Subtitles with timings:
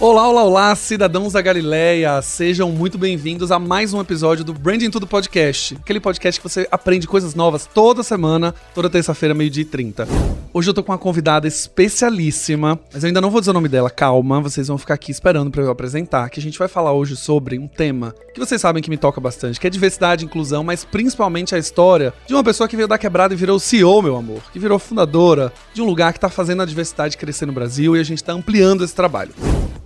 [0.00, 2.22] Olá, olá, olá, cidadãos da Galileia!
[2.22, 5.74] Sejam muito bem-vindos a mais um episódio do Branding Tudo Podcast.
[5.74, 10.06] Aquele podcast que você aprende coisas novas toda semana, toda terça-feira, meio-dia e 30.
[10.54, 13.68] Hoje eu tô com uma convidada especialíssima, mas eu ainda não vou dizer o nome
[13.68, 16.92] dela, calma, vocês vão ficar aqui esperando para eu apresentar, que a gente vai falar
[16.92, 20.26] hoje sobre um tema que vocês sabem que me toca bastante, que é diversidade e
[20.26, 24.00] inclusão, mas principalmente a história de uma pessoa que veio da quebrada e virou CEO,
[24.00, 27.52] meu amor, que virou fundadora de um lugar que tá fazendo a diversidade crescer no
[27.52, 29.34] Brasil e a gente tá ampliando esse trabalho.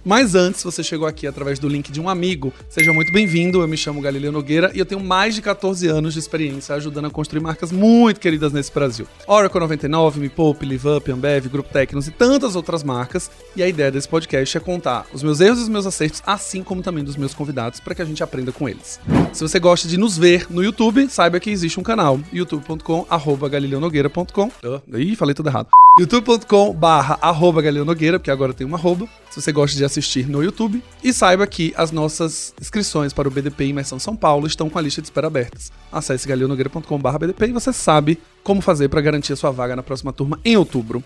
[0.04, 3.60] Mas antes, você chegou aqui através do link de um amigo, seja muito bem-vindo.
[3.60, 7.04] Eu me chamo Galileu Nogueira e eu tenho mais de 14 anos de experiência ajudando
[7.04, 9.06] a construir marcas muito queridas nesse Brasil.
[9.28, 13.30] Oracle 99, Me Poupe, LiveUp, Ambev, Grupo Tecnos e tantas outras marcas.
[13.54, 16.64] E a ideia desse podcast é contar os meus erros e os meus acertos, assim
[16.64, 18.98] como também dos meus convidados, para que a gente aprenda com eles.
[19.32, 23.48] Se você gosta de nos ver no YouTube, saiba que existe um canal, youtube.com, arroba
[23.48, 24.50] galileonogueira.com.
[24.94, 29.52] Ih, falei tudo errado youtube.com barra arroba Nogueira, porque agora tem uma arroba, se você
[29.52, 30.82] gosta de assistir no YouTube.
[31.04, 34.82] E saiba que as nossas inscrições para o BDP Imersão São Paulo estão com a
[34.82, 35.70] lista de espera abertas.
[35.92, 39.82] Acesse galileonogueira.com barra BDP e você sabe como fazer para garantir a sua vaga na
[39.82, 41.04] próxima turma em outubro.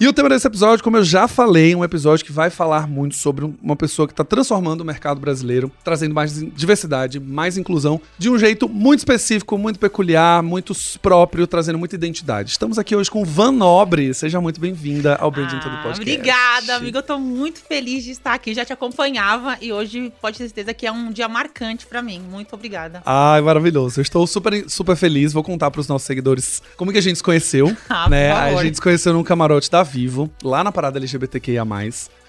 [0.00, 2.88] E o tema desse episódio, como eu já falei, é um episódio que vai falar
[2.88, 8.00] muito sobre uma pessoa que está transformando o mercado brasileiro, trazendo mais diversidade, mais inclusão,
[8.18, 12.50] de um jeito muito específico, muito peculiar, muito próprio, trazendo muita identidade.
[12.50, 14.12] Estamos aqui hoje com Van Nobre.
[14.14, 16.00] Seja muito bem-vinda ao Branding ah, Todo Podcast.
[16.00, 16.98] Obrigada, amigo.
[16.98, 18.54] Eu tô muito feliz de estar aqui.
[18.54, 22.20] Já te acompanhava e hoje pode ter certeza que é um dia marcante para mim.
[22.20, 23.02] Muito obrigada.
[23.04, 23.98] Ai, maravilhoso.
[23.98, 25.32] Eu estou super, super feliz.
[25.32, 27.76] Vou contar para os nossos seguidores como que a gente se conheceu.
[27.90, 28.32] ah, né?
[28.32, 31.64] A gente se conheceu num camarote da Vivo, lá na parada LGBTQIA.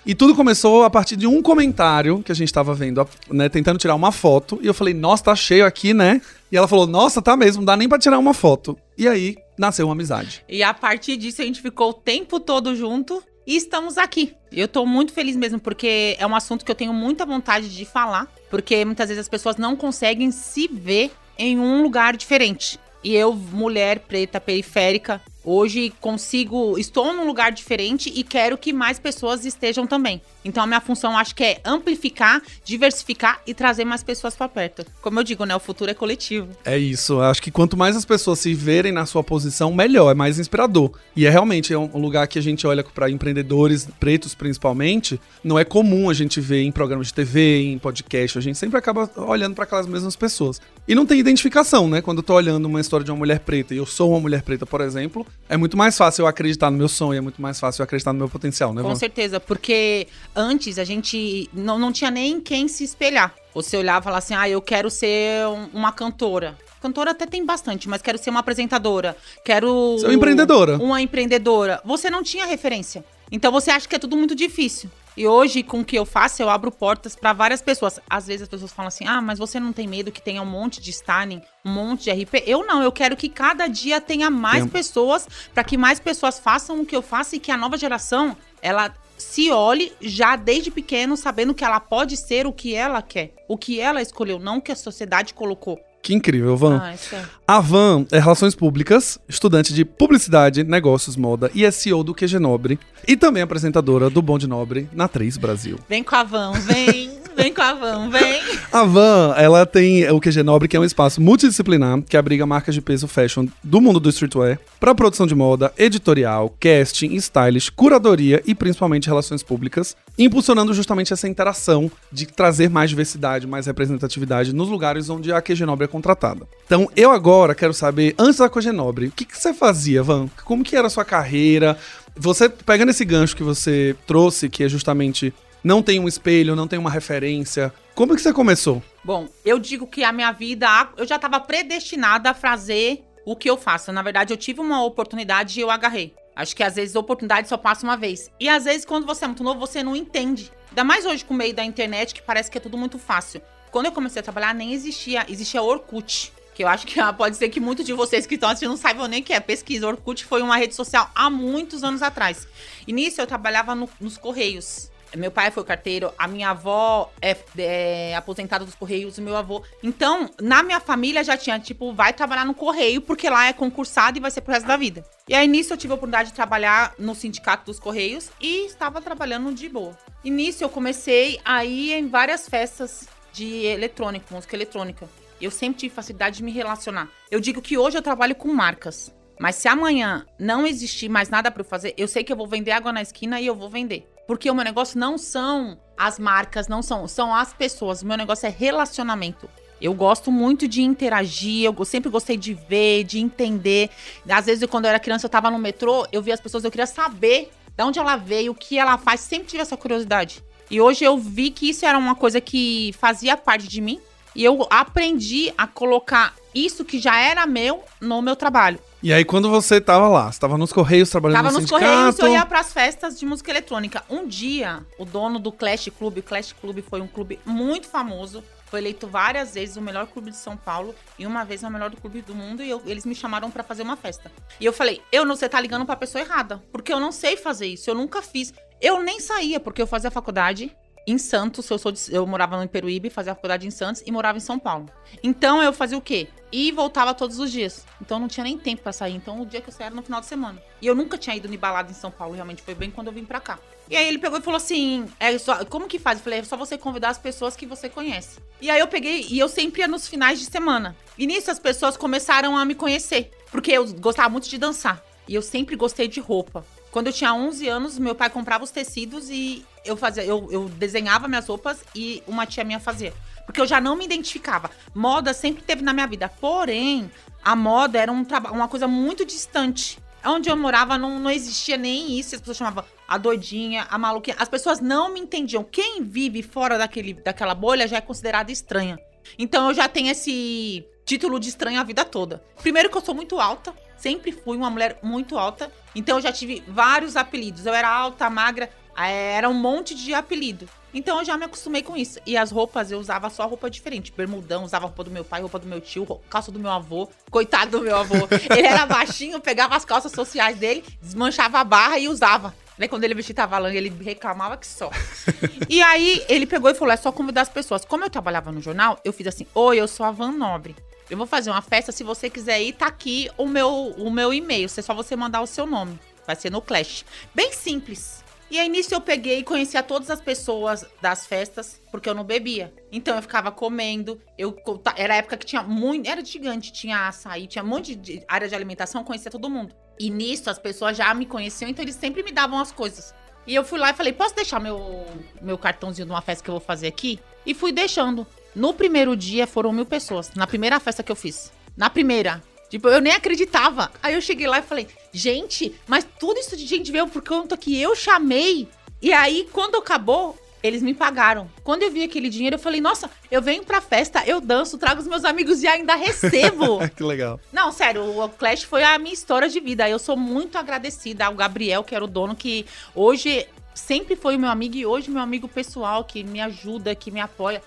[0.06, 3.80] E tudo começou a partir de um comentário que a gente tava vendo, né, tentando
[3.80, 4.60] tirar uma foto.
[4.62, 6.22] E eu falei, nossa, tá cheio aqui, né?
[6.52, 8.78] E ela falou, nossa, tá mesmo, não dá nem pra tirar uma foto.
[8.98, 10.44] E aí nasceu uma amizade.
[10.48, 14.34] E a partir disso a gente ficou o tempo todo junto e estamos aqui.
[14.52, 17.86] Eu tô muito feliz mesmo, porque é um assunto que eu tenho muita vontade de
[17.86, 22.80] falar, porque muitas vezes as pessoas não conseguem se ver em um lugar diferente.
[23.04, 28.98] E eu, mulher preta periférica, Hoje consigo, estou num lugar diferente e quero que mais
[28.98, 30.20] pessoas estejam também.
[30.46, 34.86] Então a minha função acho que é amplificar, diversificar e trazer mais pessoas para perto.
[35.02, 36.48] Como eu digo, né, o futuro é coletivo.
[36.64, 37.20] É isso.
[37.20, 40.92] Acho que quanto mais as pessoas se verem na sua posição, melhor, é mais inspirador.
[41.16, 45.58] E é realmente é um lugar que a gente olha para empreendedores pretos principalmente, não
[45.58, 49.10] é comum a gente ver em programas de TV, em podcast, a gente sempre acaba
[49.18, 50.62] olhando para aquelas mesmas pessoas.
[50.88, 52.02] E não tem identificação, né?
[52.02, 54.44] Quando eu tô olhando uma história de uma mulher preta e eu sou uma mulher
[54.44, 57.60] preta, por exemplo, é muito mais fácil eu acreditar no meu sonho, é muito mais
[57.60, 58.84] fácil eu acreditar no meu potencial, né?
[58.84, 63.34] Com certeza, porque antes a gente não, não tinha nem quem se espelhar.
[63.54, 66.58] Você olhava e falava assim, ah, eu quero ser uma cantora.
[66.82, 69.18] Cantora até tem bastante, mas quero ser uma apresentadora.
[69.44, 69.98] Quero.
[69.98, 70.78] Ser uma empreendedora.
[70.78, 71.82] Uma empreendedora.
[71.86, 73.04] Você não tinha referência.
[73.32, 74.90] Então você acha que é tudo muito difícil.
[75.18, 78.00] E hoje, com o que eu faço, eu abro portas para várias pessoas.
[78.10, 80.46] Às vezes as pessoas falam assim: ah, mas você não tem medo que tenha um
[80.46, 82.44] monte de Starling, um monte de RP?
[82.46, 84.74] Eu não, eu quero que cada dia tenha mais Tempo.
[84.74, 88.36] pessoas, para que mais pessoas façam o que eu faço e que a nova geração,
[88.62, 93.34] ela se olhe já desde pequeno, sabendo que ela pode ser o que ela quer,
[93.48, 95.80] o que ela escolheu, não o que a sociedade colocou.
[96.06, 96.80] Que incrível, Van.
[96.84, 97.26] Ah, é.
[97.48, 102.78] A Van é Relações Públicas, estudante de Publicidade, Negócios, Moda e SEO do QG Nobre
[103.08, 105.80] e também apresentadora do Bom de Nobre na 3 Brasil.
[105.90, 107.26] Vem com a Van, vem.
[107.36, 108.42] Vem com a Van, vem.
[108.72, 112.74] A Van, ela tem o QG Nobre, que é um espaço multidisciplinar que abriga marcas
[112.74, 118.42] de peso fashion do mundo do streetwear para produção de moda, editorial, casting, stylish, curadoria
[118.46, 124.70] e principalmente relações públicas, impulsionando justamente essa interação de trazer mais diversidade, mais representatividade nos
[124.70, 126.48] lugares onde a QG Nobre é contratada.
[126.66, 130.28] Então, eu agora quero saber, antes da QG Nobre, o que, que você fazia, Van?
[130.44, 131.78] Como que era a sua carreira?
[132.16, 135.34] Você, pegando esse gancho que você trouxe, que é justamente
[135.64, 137.74] não tem um espelho, não tem uma referência.
[137.96, 138.84] Como que você começou?
[139.04, 143.50] Bom, eu digo que a minha vida, eu já estava predestinada a fazer o que
[143.50, 143.92] eu faço.
[143.92, 146.14] Na verdade, eu tive uma oportunidade e eu agarrei.
[146.36, 148.30] Acho que às vezes a oportunidade só passa uma vez.
[148.40, 150.52] E às vezes, quando você é muito novo, você não entende.
[150.70, 153.42] Ainda mais hoje com o meio da internet, que parece que é tudo muito fácil.
[153.76, 155.26] Quando eu comecei a trabalhar, nem existia.
[155.28, 156.32] Existia Orkut.
[156.54, 159.06] Que eu acho que pode ser que muitos de vocês que estão assistindo não saibam
[159.06, 159.40] nem o que é.
[159.42, 159.86] Pesquisa.
[159.86, 162.48] Orkut foi uma rede social há muitos anos atrás.
[162.88, 164.90] Nisso eu trabalhava no, nos Correios.
[165.18, 169.62] meu pai foi carteiro, a minha avó é, é aposentada dos Correios, o meu avô.
[169.84, 174.18] Então, na minha família já tinha, tipo, vai trabalhar no Correio, porque lá é concursado
[174.18, 175.04] e vai ser pro resto da vida.
[175.28, 179.02] E aí, nisso, eu tive a oportunidade de trabalhar no sindicato dos Correios e estava
[179.02, 179.98] trabalhando de boa.
[180.24, 185.10] Nisso, eu comecei a ir em várias festas de eletrônico, música eletrônica.
[185.42, 187.10] Eu sempre tive facilidade de me relacionar.
[187.30, 189.14] Eu digo que hoje eu trabalho com marcas.
[189.38, 192.48] Mas se amanhã não existir mais nada para eu fazer, eu sei que eu vou
[192.48, 194.08] vender água na esquina e eu vou vender.
[194.26, 198.02] Porque o meu negócio não são as marcas, não são, são as pessoas.
[198.02, 199.50] O meu negócio é relacionamento.
[199.82, 203.90] Eu gosto muito de interagir, eu sempre gostei de ver, de entender.
[204.28, 206.72] Às vezes, quando eu era criança, eu tava no metrô, eu via as pessoas, eu
[206.72, 210.42] queria saber de onde ela veio, o que ela faz, sempre tive essa curiosidade.
[210.70, 214.00] E hoje eu vi que isso era uma coisa que fazia parte de mim.
[214.36, 218.80] E eu aprendi a colocar isso que já era meu no meu trabalho.
[219.02, 221.86] E aí, quando você tava lá, você tava nos Correios trabalhando tava no nos sindicato?
[221.86, 224.04] Correios, eu ia pras festas de música eletrônica.
[224.10, 228.44] Um dia, o dono do Clash Club, o Clash Club foi um clube muito famoso,
[228.66, 231.90] foi eleito várias vezes o melhor clube de São Paulo e uma vez o melhor
[231.90, 234.32] do clube do mundo e eu, eles me chamaram para fazer uma festa.
[234.60, 237.38] E eu falei, eu não, você tá ligando pra pessoa errada, porque eu não sei
[237.38, 238.54] fazer isso, eu nunca fiz.
[238.82, 240.76] Eu nem saía, porque eu fazia faculdade,
[241.08, 244.38] em Santos, eu, sou de, eu morava no Peruíbe, fazia faculdade em Santos e morava
[244.38, 244.90] em São Paulo.
[245.22, 246.28] Então eu fazia o quê?
[246.52, 247.86] E voltava todos os dias.
[248.02, 249.14] Então não tinha nem tempo para sair.
[249.14, 250.62] Então o dia que eu saía era no final de semana.
[250.82, 253.14] E eu nunca tinha ido em balada em São Paulo, realmente foi bem quando eu
[253.14, 253.60] vim pra cá.
[253.88, 256.18] E aí ele pegou e falou assim: é só, como que faz?
[256.18, 258.40] Eu falei, é só você convidar as pessoas que você conhece.
[258.60, 260.96] E aí eu peguei, e eu sempre ia nos finais de semana.
[261.18, 263.32] E nisso as pessoas começaram a me conhecer.
[263.52, 265.04] Porque eu gostava muito de dançar.
[265.28, 266.66] E eu sempre gostei de roupa.
[266.96, 270.70] Quando eu tinha 11 anos, meu pai comprava os tecidos e eu fazia, eu, eu
[270.70, 273.14] desenhava minhas roupas e uma tia minha fazia.
[273.46, 274.72] Porque eu já não me identificava.
[274.94, 276.30] Moda sempre teve na minha vida.
[276.40, 277.12] Porém,
[277.44, 280.00] a moda era um uma coisa muito distante.
[280.24, 282.34] Onde eu morava não, não existia nem isso.
[282.34, 284.38] As pessoas chamavam a doidinha, a maluquinha.
[284.40, 285.66] As pessoas não me entendiam.
[285.66, 288.98] Quem vive fora daquele, daquela bolha já é considerada estranha.
[289.38, 292.42] Então eu já tenho esse título de estranha a vida toda.
[292.62, 293.76] Primeiro que eu sou muito alta.
[293.98, 295.72] Sempre fui uma mulher muito alta.
[295.96, 297.66] Então eu já tive vários apelidos.
[297.66, 300.68] Eu era alta, magra, é, era um monte de apelido.
[300.94, 302.20] Então eu já me acostumei com isso.
[302.26, 304.14] E as roupas, eu usava só roupa diferente.
[304.16, 307.10] Bermudão, usava roupa do meu pai, roupa do meu tio, calça do meu avô.
[307.30, 308.16] Coitado do meu avô.
[308.50, 312.56] Ele era baixinho, pegava as calças sociais dele, desmanchava a barra e usava.
[312.78, 314.92] Né, quando ele vestia Tavalanga, ele reclamava que só.
[315.70, 317.86] e aí ele pegou e falou: é só convidar as pessoas.
[317.86, 320.76] Como eu trabalhava no jornal, eu fiz assim: Oi, eu sou a Van Nobre.
[321.10, 324.34] Eu vou fazer uma festa, se você quiser ir, tá aqui o meu, o meu
[324.34, 324.66] e-mail.
[324.66, 326.00] É só você mandar o seu nome.
[326.26, 327.06] Vai ser no Clash.
[327.34, 328.24] Bem simples.
[328.50, 332.24] E aí nisso eu peguei e conhecia todas as pessoas das festas, porque eu não
[332.24, 332.74] bebia.
[332.92, 334.22] Então eu ficava comendo.
[334.38, 334.56] Eu
[334.96, 338.48] era a época que tinha muito, era gigante, tinha açaí, tinha um monte de área
[338.48, 339.76] de alimentação, conhecia todo mundo.
[340.00, 343.14] E nisso as pessoas já me conheciam, então eles sempre me davam as coisas.
[343.48, 345.06] E eu fui lá e falei: "Posso deixar meu
[345.42, 348.26] meu cartãozinho de uma festa que eu vou fazer aqui?" E fui deixando.
[348.56, 350.32] No primeiro dia foram mil pessoas.
[350.36, 351.52] Na primeira festa que eu fiz.
[351.76, 352.42] Na primeira.
[352.70, 353.92] Tipo, eu nem acreditava.
[354.02, 357.58] Aí eu cheguei lá e falei, gente, mas tudo isso de gente veio por conta
[357.58, 358.68] que eu chamei.
[359.02, 361.50] E aí, quando acabou, eles me pagaram.
[361.64, 365.00] Quando eu vi aquele dinheiro, eu falei, nossa, eu venho pra festa, eu danço, trago
[365.00, 366.80] os meus amigos e ainda recebo.
[366.96, 367.40] que legal.
[367.54, 369.88] Não, sério, o Clash foi a minha história de vida.
[369.88, 372.66] Eu sou muito agradecida ao Gabriel, que era o dono, que
[372.96, 377.12] hoje sempre foi o meu amigo e hoje meu amigo pessoal, que me ajuda, que
[377.12, 377.62] me apoia.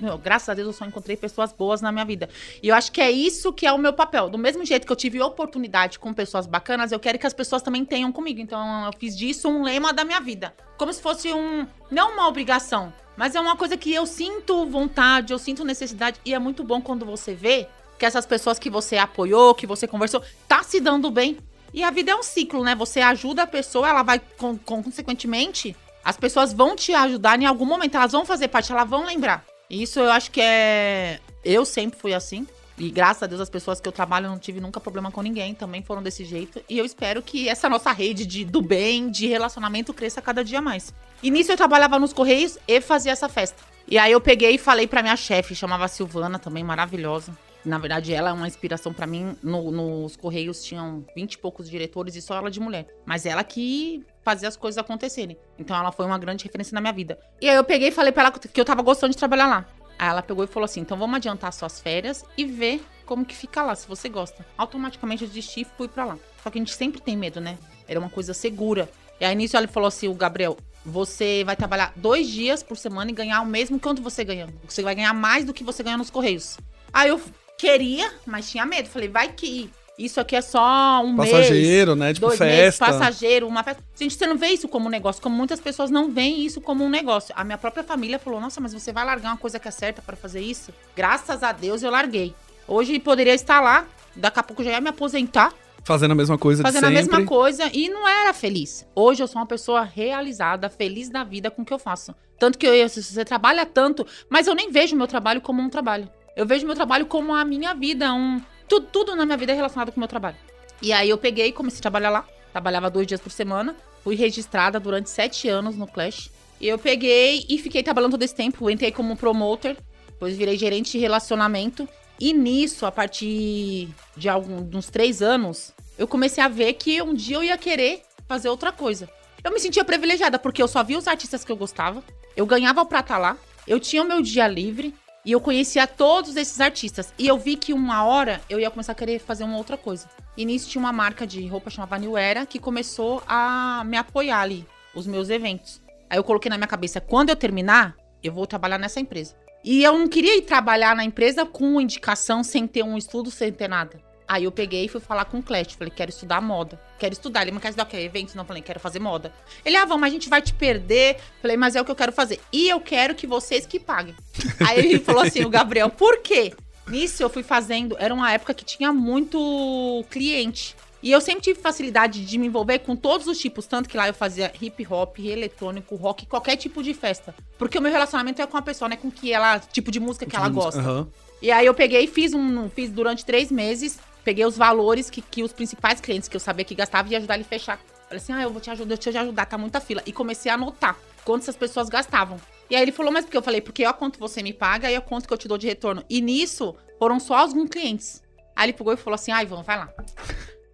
[0.00, 2.28] Meu, graças a Deus eu só encontrei pessoas boas na minha vida.
[2.62, 4.28] E eu acho que é isso que é o meu papel.
[4.28, 7.62] Do mesmo jeito que eu tive oportunidade com pessoas bacanas, eu quero que as pessoas
[7.62, 8.40] também tenham comigo.
[8.40, 10.54] Então eu fiz disso um lema da minha vida.
[10.76, 11.66] Como se fosse um.
[11.90, 16.20] Não uma obrigação, mas é uma coisa que eu sinto vontade, eu sinto necessidade.
[16.24, 17.66] E é muito bom quando você vê
[17.98, 21.38] que essas pessoas que você apoiou, que você conversou, tá se dando bem.
[21.76, 22.74] E a vida é um ciclo, né?
[22.74, 24.18] Você ajuda a pessoa, ela vai,
[24.64, 29.04] consequentemente, as pessoas vão te ajudar em algum momento, elas vão fazer parte, elas vão
[29.04, 29.44] lembrar.
[29.68, 31.20] Isso eu acho que é.
[31.44, 32.46] Eu sempre fui assim.
[32.78, 35.20] E graças a Deus, as pessoas que eu trabalho, eu não tive nunca problema com
[35.20, 36.62] ninguém, também foram desse jeito.
[36.66, 40.62] E eu espero que essa nossa rede de, do bem, de relacionamento, cresça cada dia
[40.62, 40.94] mais.
[41.22, 43.62] E nisso eu trabalhava nos Correios e fazia essa festa.
[43.86, 47.36] E aí eu peguei e falei pra minha chefe, chamava Silvana, também maravilhosa.
[47.66, 49.36] Na verdade, ela é uma inspiração para mim.
[49.42, 52.86] No, nos Correios tinham 20 e poucos diretores e só ela de mulher.
[53.04, 55.36] Mas ela que fazia as coisas acontecerem.
[55.58, 57.18] Então ela foi uma grande referência na minha vida.
[57.40, 59.66] E aí eu peguei e falei pra ela que eu tava gostando de trabalhar lá.
[59.98, 63.34] Aí ela pegou e falou assim: então vamos adiantar suas férias e ver como que
[63.34, 64.46] fica lá, se você gosta.
[64.56, 66.18] Automaticamente eu desisti e fui pra lá.
[66.44, 67.58] Só que a gente sempre tem medo, né?
[67.88, 68.88] Era uma coisa segura.
[69.20, 73.10] E aí nisso ela falou assim: o Gabriel, você vai trabalhar dois dias por semana
[73.10, 74.48] e ganhar o mesmo quanto você ganha.
[74.68, 76.58] Você vai ganhar mais do que você ganha nos Correios.
[76.92, 77.20] Aí eu
[77.58, 78.88] Queria, mas tinha medo.
[78.88, 82.14] Falei, vai que Isso aqui é só um Passageiro, mês, né?
[82.14, 82.84] Tipo dois meses, festa.
[82.84, 83.82] passageiro, uma festa.
[83.98, 86.84] Gente, você não vê isso como um negócio, como muitas pessoas não veem isso como
[86.84, 87.34] um negócio.
[87.36, 90.02] A minha própria família falou: "Nossa, mas você vai largar uma coisa que é certa
[90.02, 92.34] para fazer isso?" Graças a Deus eu larguei.
[92.68, 95.54] Hoje poderia estar lá, daqui a pouco já ia me aposentar,
[95.86, 98.84] Fazendo a mesma coisa fazendo a mesma coisa e não era feliz.
[98.92, 102.12] Hoje eu sou uma pessoa realizada, feliz da vida com o que eu faço.
[102.40, 106.10] Tanto que eu, você trabalha tanto, mas eu nem vejo meu trabalho como um trabalho.
[106.36, 109.54] Eu vejo meu trabalho como a minha vida, um tudo, tudo na minha vida é
[109.54, 110.36] relacionado com o meu trabalho.
[110.82, 112.26] E aí eu peguei comecei a trabalhar lá.
[112.52, 113.74] Trabalhava dois dias por semana.
[114.04, 116.30] Fui registrada durante sete anos no Clash.
[116.60, 118.68] Eu peguei e fiquei trabalhando todo esse tempo.
[118.68, 119.78] Entrei como promoter,
[120.08, 121.88] depois virei gerente de relacionamento.
[122.20, 127.14] E nisso, a partir de alguns uns três anos, eu comecei a ver que um
[127.14, 129.08] dia eu ia querer fazer outra coisa.
[129.42, 132.02] Eu me sentia privilegiada, porque eu só via os artistas que eu gostava,
[132.36, 134.94] eu ganhava pra estar lá, eu tinha o meu dia livre
[135.26, 137.12] e eu conhecia todos esses artistas.
[137.18, 140.08] E eu vi que uma hora eu ia começar a querer fazer uma outra coisa.
[140.36, 144.40] E nisso tinha uma marca de roupa chamada New Era que começou a me apoiar
[144.40, 144.64] ali,
[144.94, 145.82] os meus eventos.
[146.08, 149.34] Aí eu coloquei na minha cabeça, quando eu terminar, eu vou trabalhar nessa empresa.
[149.64, 153.52] E eu não queria ir trabalhar na empresa com indicação, sem ter um estudo, sem
[153.52, 154.00] ter nada.
[154.28, 155.74] Aí eu peguei e fui falar com o Clash.
[155.74, 156.80] Falei, quero estudar moda.
[156.98, 157.42] Quero estudar.
[157.42, 157.98] Ele, mas quer estudar o quê?
[157.98, 158.34] Eventos?
[158.34, 159.32] Não, falei, quero fazer moda.
[159.64, 161.18] Ele, ah, vamos, mas a gente vai te perder.
[161.40, 162.40] Falei, mas é o que eu quero fazer.
[162.52, 164.14] E eu quero que vocês que paguem.
[164.66, 166.52] Aí ele falou assim, o Gabriel, por quê?
[166.88, 170.76] Nisso eu fui fazendo, era uma época que tinha muito cliente.
[171.02, 174.08] E eu sempre tive facilidade de me envolver com todos os tipos, tanto que lá
[174.08, 177.34] eu fazia hip hop, eletrônico, rock, qualquer tipo de festa.
[177.58, 178.96] Porque o meu relacionamento é com a pessoa, né?
[178.96, 180.80] Com que ela, tipo de música que ela gosta.
[180.80, 181.08] Aham.
[181.40, 182.68] E aí eu peguei e fiz um.
[182.70, 183.98] Fiz durante três meses.
[184.26, 187.34] Peguei os valores que, que os principais clientes que eu sabia que gastavam e ajudar
[187.34, 187.78] ele a fechar.
[188.08, 190.02] Falei assim: ah, eu vou te ajudar, eu te ajudar, tá muita fila.
[190.04, 192.36] E comecei a anotar quanto essas pessoas gastavam.
[192.68, 194.98] E aí ele falou, mas porque eu falei, porque ó quanto você me paga e
[194.98, 196.02] ó quanto que eu te dou de retorno.
[196.10, 198.20] E nisso foram só alguns clientes.
[198.56, 199.94] Aí ele pegou e falou assim: ah, Ivan, vai lá.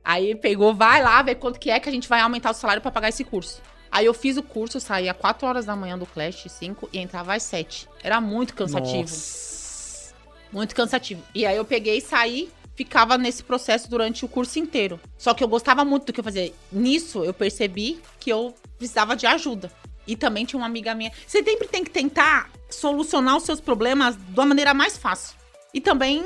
[0.02, 2.80] Aí pegou, vai lá, ver quanto que é que a gente vai aumentar o salário
[2.80, 3.60] pra pagar esse curso.
[3.90, 7.34] Aí eu fiz o curso, saía 4 horas da manhã do Clash, 5, e entrava
[7.34, 7.86] às 7.
[8.02, 9.02] Era muito cansativo.
[9.02, 10.14] Nossa.
[10.50, 11.22] Muito cansativo.
[11.34, 15.00] E aí eu peguei e saí, ficava nesse processo durante o curso inteiro.
[15.16, 16.52] Só que eu gostava muito do que eu fazia.
[16.70, 19.70] Nisso eu percebi que eu precisava de ajuda.
[20.06, 21.12] E também tinha uma amiga minha.
[21.26, 25.36] Você sempre tem que tentar solucionar os seus problemas de uma maneira mais fácil.
[25.72, 26.24] E também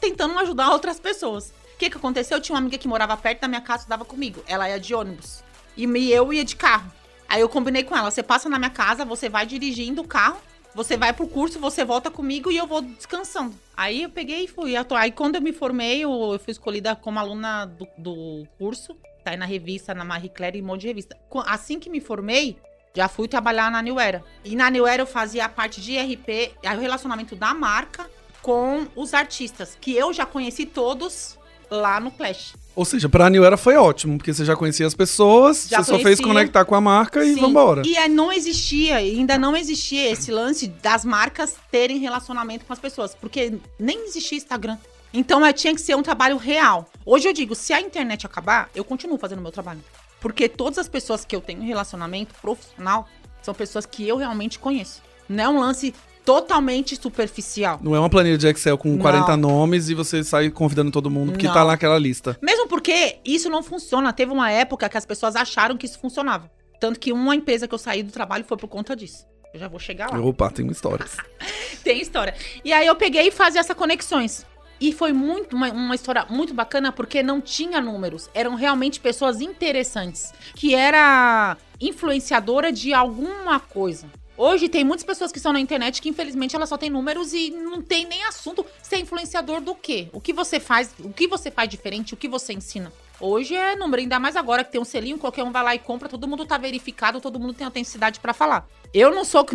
[0.00, 1.52] tentando ajudar outras pessoas.
[1.74, 2.38] O que, que aconteceu?
[2.38, 4.42] Eu tinha uma amiga que morava perto da minha casa, estudava comigo.
[4.46, 5.42] Ela ia de ônibus.
[5.76, 6.90] E eu ia de carro.
[7.28, 10.38] Aí eu combinei com ela: você passa na minha casa, você vai dirigindo o carro,
[10.74, 13.54] você vai pro curso, você volta comigo e eu vou descansando.
[13.76, 14.76] Aí eu peguei e fui.
[14.76, 18.96] atu- Aí quando eu me formei, eu, eu fui escolhida como aluna do, do curso.
[19.24, 21.16] Tá aí na revista, na Marie Claire e um monte de revista.
[21.46, 22.56] Assim que me formei,
[22.94, 24.24] já fui trabalhar na New Era.
[24.44, 28.10] E na New Era eu fazia a parte de RP, o relacionamento da marca
[28.42, 31.38] com os artistas, que eu já conheci todos
[31.72, 32.54] lá no Clash.
[32.74, 35.90] Ou seja, pra New Era foi ótimo, porque você já conhecia as pessoas, Já você
[35.90, 36.26] só fez conhecia.
[36.26, 37.40] conectar com a marca e Sim.
[37.40, 37.82] vambora.
[37.84, 42.78] E aí não existia, ainda não existia esse lance das marcas terem relacionamento com as
[42.78, 44.78] pessoas, porque nem existia Instagram.
[45.12, 46.88] Então é, tinha que ser um trabalho real.
[47.04, 49.80] Hoje eu digo, se a internet acabar, eu continuo fazendo o meu trabalho.
[50.18, 53.06] Porque todas as pessoas que eu tenho relacionamento profissional
[53.42, 55.02] são pessoas que eu realmente conheço.
[55.28, 55.92] Não é um lance
[56.24, 57.80] totalmente superficial.
[57.82, 58.98] Não é uma planilha de Excel com Não.
[58.98, 61.54] 40 nomes e você sai convidando todo mundo porque Não.
[61.54, 62.38] tá lá aquela lista.
[62.42, 64.12] Mesmo porque isso não funciona.
[64.12, 66.50] Teve uma época que as pessoas acharam que isso funcionava.
[66.80, 69.24] Tanto que uma empresa que eu saí do trabalho foi por conta disso.
[69.54, 70.18] Eu já vou chegar lá.
[70.20, 71.16] Opa, tem histórias.
[71.84, 72.32] Tem história.
[72.64, 74.46] E aí eu peguei e fazia essas conexões.
[74.80, 78.30] E foi muito uma, uma história muito bacana porque não tinha números.
[78.34, 80.32] Eram realmente pessoas interessantes.
[80.54, 84.06] Que era influenciadora de alguma coisa.
[84.44, 87.50] Hoje tem muitas pessoas que estão na internet que infelizmente elas só têm números e
[87.50, 88.66] não tem nem assunto.
[88.82, 90.08] Você é influenciador do quê?
[90.12, 90.92] O que você faz?
[90.98, 92.12] O que você faz diferente?
[92.12, 92.92] O que você ensina?
[93.20, 95.78] Hoje é número, ainda mais agora que tem um selinho, qualquer um vai lá e
[95.78, 98.68] compra, todo mundo tá verificado, todo mundo tem autenticidade pra falar.
[98.92, 99.46] Eu não sou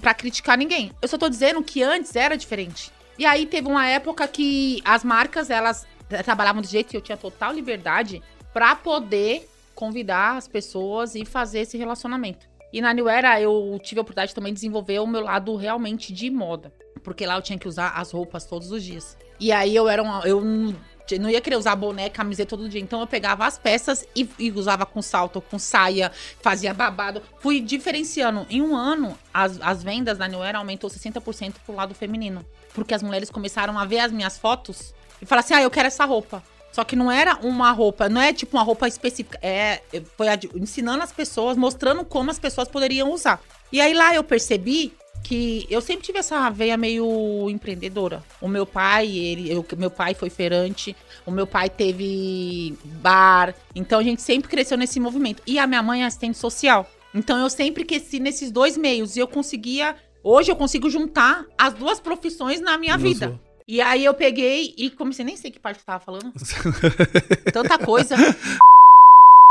[0.00, 0.92] pra criticar ninguém.
[1.02, 2.92] Eu só tô dizendo que antes era diferente.
[3.18, 5.84] E aí teve uma época que as marcas, elas
[6.24, 11.62] trabalhavam do jeito que eu tinha total liberdade pra poder convidar as pessoas e fazer
[11.62, 12.47] esse relacionamento.
[12.72, 16.12] E na New Era eu tive a oportunidade também de desenvolver o meu lado realmente
[16.12, 16.72] de moda.
[17.02, 19.16] Porque lá eu tinha que usar as roupas todos os dias.
[19.40, 20.20] E aí eu era uma.
[20.26, 22.80] Eu não- ia querer usar boné, camiseta todo dia.
[22.80, 27.22] Então eu pegava as peças e, e usava com salto, com saia, fazia babado.
[27.38, 28.46] Fui diferenciando.
[28.50, 32.44] Em um ano, as, as vendas da New Era aumentou 60% pro lado feminino.
[32.74, 35.86] Porque as mulheres começaram a ver as minhas fotos e falaram assim: ah, eu quero
[35.86, 36.42] essa roupa.
[36.78, 39.36] Só que não era uma roupa, não é tipo uma roupa específica.
[39.42, 39.82] É,
[40.16, 43.42] foi ad- ensinando as pessoas, mostrando como as pessoas poderiam usar.
[43.72, 44.92] E aí lá eu percebi
[45.24, 48.22] que eu sempre tive essa veia meio empreendedora.
[48.40, 50.94] O meu pai, ele, eu, meu pai foi feirante,
[51.26, 55.42] o meu pai teve bar, então a gente sempre cresceu nesse movimento.
[55.48, 56.88] E a minha mãe é assistente social.
[57.12, 61.74] Então eu sempre cresci nesses dois meios e eu conseguia, hoje eu consigo juntar as
[61.74, 63.40] duas profissões na minha vida.
[63.68, 66.32] E aí eu peguei e comecei, nem sei que parte que tava falando.
[67.52, 68.16] Tanta coisa.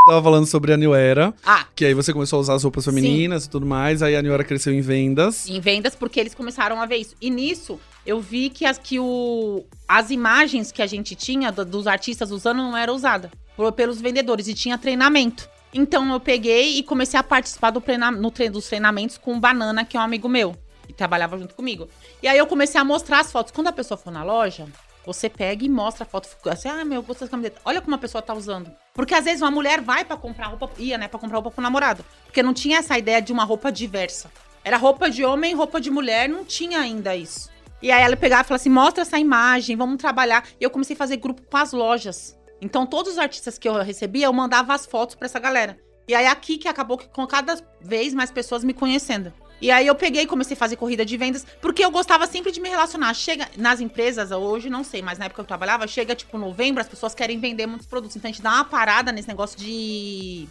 [0.07, 2.85] Tava falando sobre a New Era, Ah, que aí você começou a usar as roupas
[2.85, 5.47] femininas e tudo mais, aí a New Era cresceu em vendas.
[5.49, 7.13] em vendas porque eles começaram a ver isso.
[7.21, 11.65] E nisso, eu vi que as, que o, as imagens que a gente tinha do-
[11.65, 15.47] dos artistas usando não era usada por- pelos vendedores e tinha treinamento.
[15.73, 19.39] Então eu peguei e comecei a participar do treina, no tre- dos treinamentos com o
[19.41, 20.55] Banana, que é um amigo meu,
[20.97, 21.87] trabalhava junto comigo.
[22.21, 23.53] E aí eu comecei a mostrar as fotos.
[23.53, 24.67] Quando a pessoa for na loja,
[25.05, 26.27] você pega e mostra a foto.
[26.49, 27.61] Assim, ah, meu, eu gosto dessa camiseta.
[27.63, 28.69] Olha como a pessoa tá usando.
[28.93, 31.61] Porque às vezes uma mulher vai pra comprar roupa, ia, né, pra comprar roupa pro
[31.61, 32.03] namorado.
[32.25, 34.29] Porque não tinha essa ideia de uma roupa diversa.
[34.65, 37.49] Era roupa de homem, roupa de mulher, não tinha ainda isso.
[37.81, 40.43] E aí ela pegava e falava assim: mostra essa imagem, vamos trabalhar.
[40.59, 42.37] E eu comecei a fazer grupo com as lojas.
[42.59, 45.77] Então, todos os artistas que eu recebia, eu mandava as fotos pra essa galera.
[46.07, 49.31] E aí, aqui que acabou que com cada vez mais pessoas me conhecendo.
[49.59, 52.51] E aí eu peguei e comecei a fazer corrida de vendas, porque eu gostava sempre
[52.51, 53.13] de me relacionar.
[53.13, 56.81] Chega nas empresas, hoje não sei, mas na época que eu trabalhava, chega tipo novembro,
[56.81, 58.15] as pessoas querem vender muitos produtos.
[58.15, 60.47] Então a gente dá uma parada nesse negócio de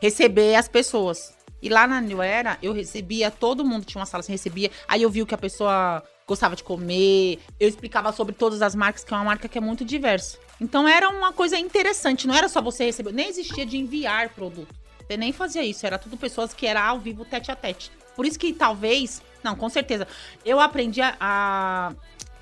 [0.00, 1.32] receber as pessoas.
[1.62, 4.70] E lá na New Era, eu recebia, todo mundo tinha uma sala, assim, recebia.
[4.86, 8.74] Aí eu vi o que a pessoa gostava de comer, eu explicava sobre todas as
[8.74, 10.38] marcas, que é uma marca que é muito diversa.
[10.60, 14.74] Então era uma coisa interessante, não era só você receber, nem existia de enviar produto.
[15.06, 17.90] Você nem fazia isso, era tudo pessoas que era ao vivo, tete a tete.
[18.14, 20.06] Por isso que talvez, não, com certeza,
[20.44, 21.92] eu aprendi a, a,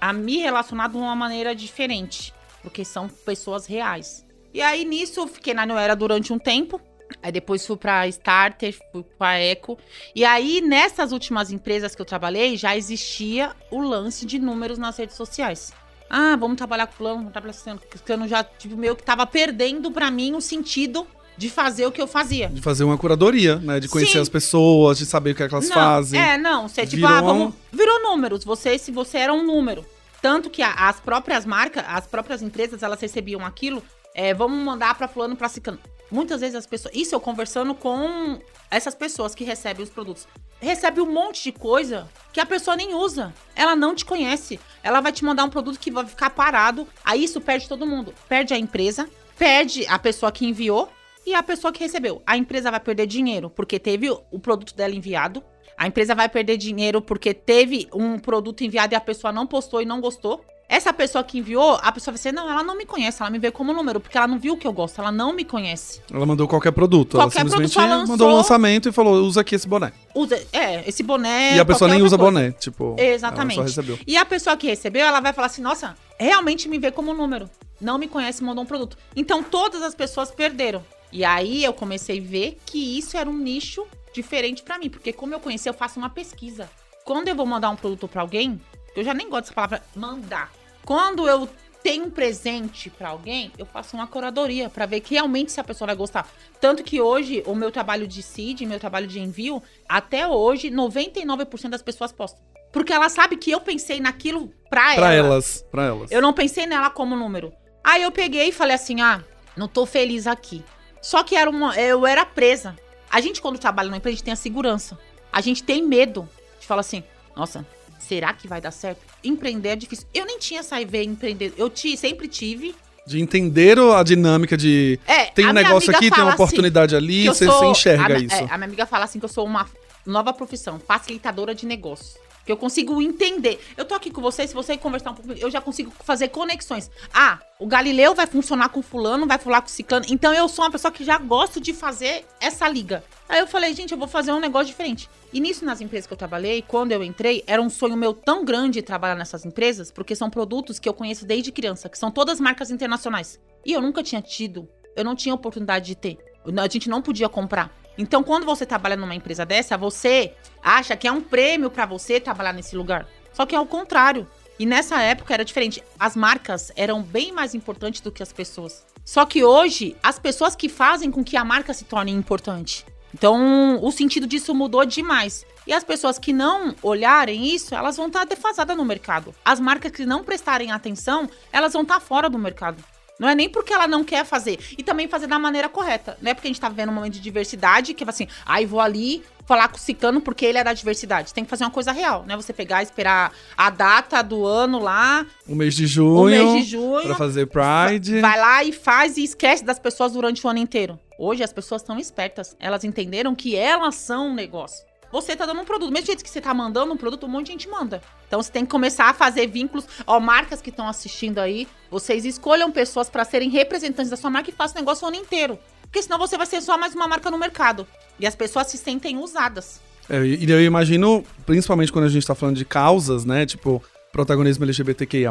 [0.00, 4.25] a me relacionar de uma maneira diferente, porque são pessoas reais.
[4.52, 6.81] E aí nisso eu fiquei na New Era durante um tempo,
[7.23, 9.79] aí depois fui pra Starter, fui pra Eco,
[10.14, 14.97] e aí nessas últimas empresas que eu trabalhei, já existia o lance de números nas
[14.97, 15.73] redes sociais.
[16.11, 19.26] Ah, vamos trabalhar com fulano, vamos trabalhar com porque eu já, tipo, meio que tava
[19.26, 22.49] perdendo pra mim o sentido de fazer o que eu fazia.
[22.49, 23.81] De fazer uma curadoria, né?
[23.81, 24.21] De conhecer Sim.
[24.21, 26.21] as pessoas, de saber o que, é que elas não, fazem.
[26.21, 28.45] É, não, você tipo, Virou ah, vamos, virou números.
[28.45, 29.85] Você, se você era um número.
[30.21, 33.83] Tanto que a- as próprias marcas, as próprias empresas, elas recebiam aquilo,
[34.15, 35.81] é, vamos mandar pra fulano, pra ciclano.
[36.11, 38.39] Muitas vezes as pessoas, isso eu conversando com
[38.71, 40.29] essas pessoas que recebem os produtos.
[40.61, 43.35] Recebe um monte de coisa que a pessoa nem usa.
[43.57, 44.61] Ela não te conhece.
[44.83, 46.87] Ela vai te mandar um produto que vai ficar parado.
[47.05, 48.14] Aí isso perde todo mundo.
[48.29, 50.88] Perde a empresa, perde a pessoa que enviou
[51.27, 52.23] e a pessoa que recebeu.
[52.27, 55.43] A empresa vai perder dinheiro porque teve o produto dela enviado.
[55.77, 59.81] A empresa vai perder dinheiro porque teve um produto enviado e a pessoa não postou
[59.81, 60.45] e não gostou.
[60.69, 63.39] Essa pessoa que enviou, a pessoa vai dizer, não, ela não me conhece, ela me
[63.39, 66.01] vê como número, porque ela não viu o que eu gosto, ela não me conhece.
[66.11, 67.19] Ela mandou qualquer produto.
[67.19, 69.93] Qualquer ela simplesmente produto, ela mandou um lançou- lançamento e falou: usa aqui esse boné.
[70.15, 71.57] Usa, é, esse boné.
[71.57, 72.33] e a pessoa nem usa coisa.
[72.33, 72.53] boné.
[72.53, 73.59] Tipo, Exatamente.
[73.59, 73.99] ela só recebeu.
[74.07, 77.51] E a pessoa que recebeu, ela vai falar assim: nossa, realmente me vê como número.
[77.79, 78.97] Não me conhece, mandou um produto.
[79.15, 80.83] Então todas as pessoas perderam.
[81.12, 84.88] E aí eu comecei a ver que isso era um nicho diferente pra mim.
[84.88, 86.70] Porque como eu conheci, eu faço uma pesquisa.
[87.05, 88.61] Quando eu vou mandar um produto pra alguém,
[88.96, 90.51] eu já nem gosto dessa palavra mandar.
[90.85, 91.48] Quando eu
[91.83, 95.64] tenho um presente pra alguém, eu faço uma curadoria pra ver que realmente se a
[95.64, 96.29] pessoa vai gostar.
[96.61, 101.68] Tanto que hoje, o meu trabalho de seed, meu trabalho de envio, até hoje, 99%
[101.68, 102.40] das pessoas postam.
[102.72, 105.27] Porque ela sabe que eu pensei naquilo pra, Pra ela.
[105.29, 106.11] elas, pra elas.
[106.11, 107.53] Eu não pensei nela como número.
[107.85, 109.22] Aí eu peguei e falei assim: ah,
[109.57, 110.64] não tô feliz aqui.
[111.03, 112.75] Só que era uma, eu era presa.
[113.11, 114.99] A gente, quando trabalha numa empresa, a gente tem a segurança.
[115.33, 116.29] A gente tem medo
[116.61, 117.03] de falar assim:
[117.37, 117.67] nossa,
[117.99, 119.01] será que vai dar certo?
[119.23, 120.07] Empreender é difícil.
[120.15, 121.53] Eu nem tinha essa veia empreender.
[121.59, 122.75] Eu ti, sempre tive.
[123.05, 124.99] De entender o- a dinâmica de.
[125.07, 127.47] É, Tem um a negócio aqui, tem fala uma assim, oportunidade ali, que eu você,
[127.47, 128.35] sou- você enxerga a, isso.
[128.35, 129.67] é, a minha amiga fala assim que eu sou uma
[130.07, 132.15] nova profissão, facilitadora de negócios.
[132.44, 133.61] Que eu consigo entender.
[133.76, 136.90] Eu tô aqui com você, se você conversar um pouco, eu já consigo fazer conexões.
[137.14, 140.05] Ah, o Galileu vai funcionar com fulano, vai falar com ciclano.
[140.09, 143.05] Então eu sou uma pessoa que já gosto de fazer essa liga.
[143.28, 145.09] Aí eu falei, gente, eu vou fazer um negócio diferente.
[145.33, 148.44] E nisso, nas empresas que eu trabalhei, quando eu entrei, era um sonho meu tão
[148.44, 152.40] grande trabalhar nessas empresas, porque são produtos que eu conheço desde criança, que são todas
[152.40, 153.40] marcas internacionais.
[153.64, 156.18] E eu nunca tinha tido, eu não tinha oportunidade de ter.
[156.61, 157.72] A gente não podia comprar.
[157.96, 162.18] Então, quando você trabalha numa empresa dessa, você acha que é um prêmio pra você
[162.18, 163.07] trabalhar nesse lugar.
[163.33, 164.26] Só que é o contrário.
[164.59, 165.83] E nessa época era diferente.
[165.98, 168.85] As marcas eram bem mais importantes do que as pessoas.
[169.05, 172.87] Só que hoje, as pessoas que fazem com que a marca se torne importante.
[173.14, 175.44] Então, o sentido disso mudou demais.
[175.66, 179.35] E as pessoas que não olharem isso, elas vão estar defasadas no mercado.
[179.44, 182.83] As marcas que não prestarem atenção, elas vão estar fora do mercado.
[183.23, 184.59] Não é nem porque ela não quer fazer.
[184.77, 186.19] E também fazer da maneira correta.
[186.21, 188.67] Não é porque a gente tá vivendo um momento de diversidade que assim, aí ah,
[188.67, 191.33] vou ali falar com o cicano porque ele é da diversidade.
[191.33, 192.35] Tem que fazer uma coisa real, né?
[192.35, 195.25] Você pegar, esperar a data do ano lá.
[195.47, 196.21] O mês de junho.
[196.21, 197.05] O mês de junho.
[197.05, 198.21] Pra fazer Pride.
[198.21, 200.99] Vai lá e faz e esquece das pessoas durante o ano inteiro.
[201.17, 202.57] Hoje as pessoas estão espertas.
[202.59, 205.92] Elas entenderam que elas são um negócio você tá dando um produto.
[205.92, 208.03] Mesmo jeito que você tá mandando um produto, um monte de gente manda.
[208.27, 209.87] Então você tem que começar a fazer vínculos.
[210.07, 214.48] Ó, marcas que estão assistindo aí, vocês escolham pessoas para serem representantes da sua marca
[214.48, 215.59] e façam negócio o ano inteiro.
[215.83, 217.87] Porque senão você vai ser só mais uma marca no mercado.
[218.18, 219.81] E as pessoas se sentem usadas.
[220.09, 223.44] É, e eu imagino, principalmente quando a gente tá falando de causas, né?
[223.44, 225.31] Tipo, protagonismo LGBTQIA,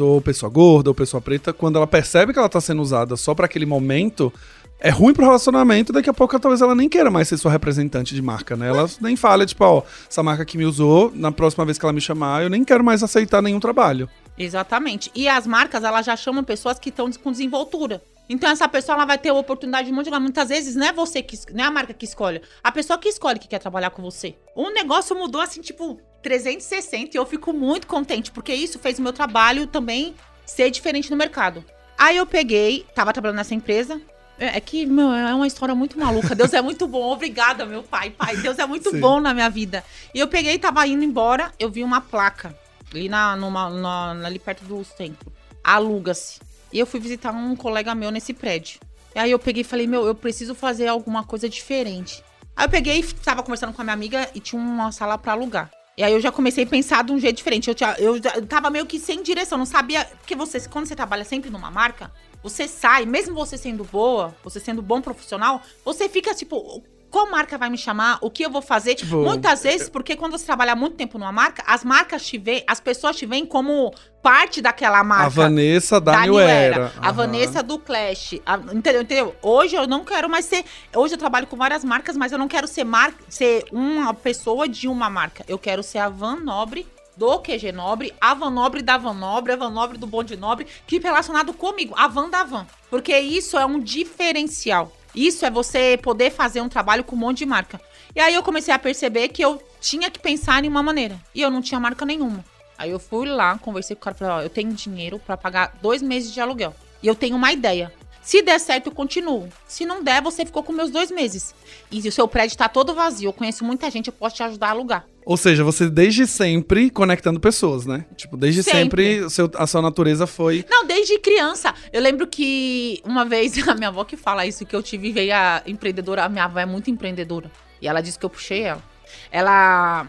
[0.00, 3.34] ou pessoa gorda, ou pessoa preta, quando ela percebe que ela tá sendo usada só
[3.34, 4.32] para aquele momento,
[4.80, 8.14] é ruim pro relacionamento, daqui a pouco talvez ela nem queira mais ser sua representante
[8.14, 8.68] de marca, né?
[8.68, 11.92] Ela nem fala, tipo, ó, essa marca que me usou, na próxima vez que ela
[11.92, 14.08] me chamar, eu nem quero mais aceitar nenhum trabalho.
[14.38, 15.10] Exatamente.
[15.14, 18.02] E as marcas, elas já chamam pessoas que estão com desenvoltura.
[18.26, 21.20] Então essa pessoa ela vai ter a oportunidade de monte muitas vezes não é você
[21.20, 24.00] que não é a marca que escolhe, a pessoa que escolhe que quer trabalhar com
[24.00, 24.36] você.
[24.54, 29.02] O negócio mudou assim, tipo, 360 e eu fico muito contente, porque isso fez o
[29.02, 30.14] meu trabalho também
[30.46, 31.64] ser diferente no mercado.
[31.98, 34.00] Aí eu peguei, tava trabalhando nessa empresa,
[34.40, 36.34] é, é que, meu, é uma história muito maluca.
[36.34, 37.12] Deus é muito bom.
[37.12, 38.10] Obrigada, meu pai.
[38.10, 38.98] Pai, Deus é muito Sim.
[38.98, 39.84] bom na minha vida.
[40.14, 42.58] E eu peguei, tava indo embora, eu vi uma placa
[42.90, 45.30] ali, na, numa, na, ali perto do centro.
[45.62, 46.40] Aluga-se.
[46.72, 48.80] E eu fui visitar um colega meu nesse prédio.
[49.14, 52.24] E aí eu peguei e falei, meu, eu preciso fazer alguma coisa diferente.
[52.56, 55.70] Aí eu peguei, tava conversando com a minha amiga e tinha uma sala para alugar.
[55.98, 57.68] E aí eu já comecei a pensar de um jeito diferente.
[57.68, 60.04] Eu, tinha, eu tava meio que sem direção, não sabia.
[60.04, 62.10] Porque você, quando você trabalha sempre numa marca,
[62.42, 67.58] você sai, mesmo você sendo boa, você sendo bom profissional, você fica tipo, qual marca
[67.58, 68.18] vai me chamar?
[68.22, 68.94] O que eu vou fazer?
[68.94, 72.62] Tipo, Muitas vezes, porque quando você trabalha muito tempo numa marca, as marcas te veem,
[72.66, 75.26] as pessoas te veem como parte daquela marca.
[75.26, 76.76] A Vanessa da, da New Era.
[76.76, 76.92] Era.
[77.00, 77.14] A uhum.
[77.14, 78.34] Vanessa do Clash.
[78.46, 79.34] A, entendeu, entendeu?
[79.42, 80.64] Hoje eu não quero mais ser.
[80.94, 84.68] Hoje eu trabalho com várias marcas, mas eu não quero ser, mar, ser uma pessoa
[84.68, 85.44] de uma marca.
[85.48, 89.52] Eu quero ser a Van Nobre do QG Nobre, a Van Nobre da Van Nobre,
[89.52, 92.66] a Van Nobre do Bonde Nobre, que relacionado comigo, a Van da Van.
[92.88, 94.92] Porque isso é um diferencial.
[95.14, 97.80] Isso é você poder fazer um trabalho com um monte de marca.
[98.14, 101.20] E aí eu comecei a perceber que eu tinha que pensar em uma maneira.
[101.34, 102.44] E eu não tinha marca nenhuma.
[102.78, 105.76] Aí eu fui lá, conversei com o cara, falei, ó, eu tenho dinheiro para pagar
[105.82, 106.74] dois meses de aluguel.
[107.02, 107.92] E eu tenho uma ideia.
[108.22, 109.48] Se der certo, eu continuo.
[109.66, 111.54] Se não der, você ficou com meus dois meses.
[111.90, 114.68] E o seu prédio tá todo vazio, eu conheço muita gente, eu posso te ajudar
[114.68, 115.06] a alugar.
[115.24, 118.06] Ou seja, você desde sempre conectando pessoas, né?
[118.16, 120.64] Tipo, desde sempre, sempre seu, a sua natureza foi.
[120.68, 121.74] Não, desde criança.
[121.92, 125.34] Eu lembro que uma vez a minha avó que fala isso, que eu tive, veio
[125.34, 126.24] a empreendedora.
[126.24, 127.50] A minha avó é muito empreendedora.
[127.80, 128.82] E ela disse que eu puxei ela.
[129.30, 130.08] Ela.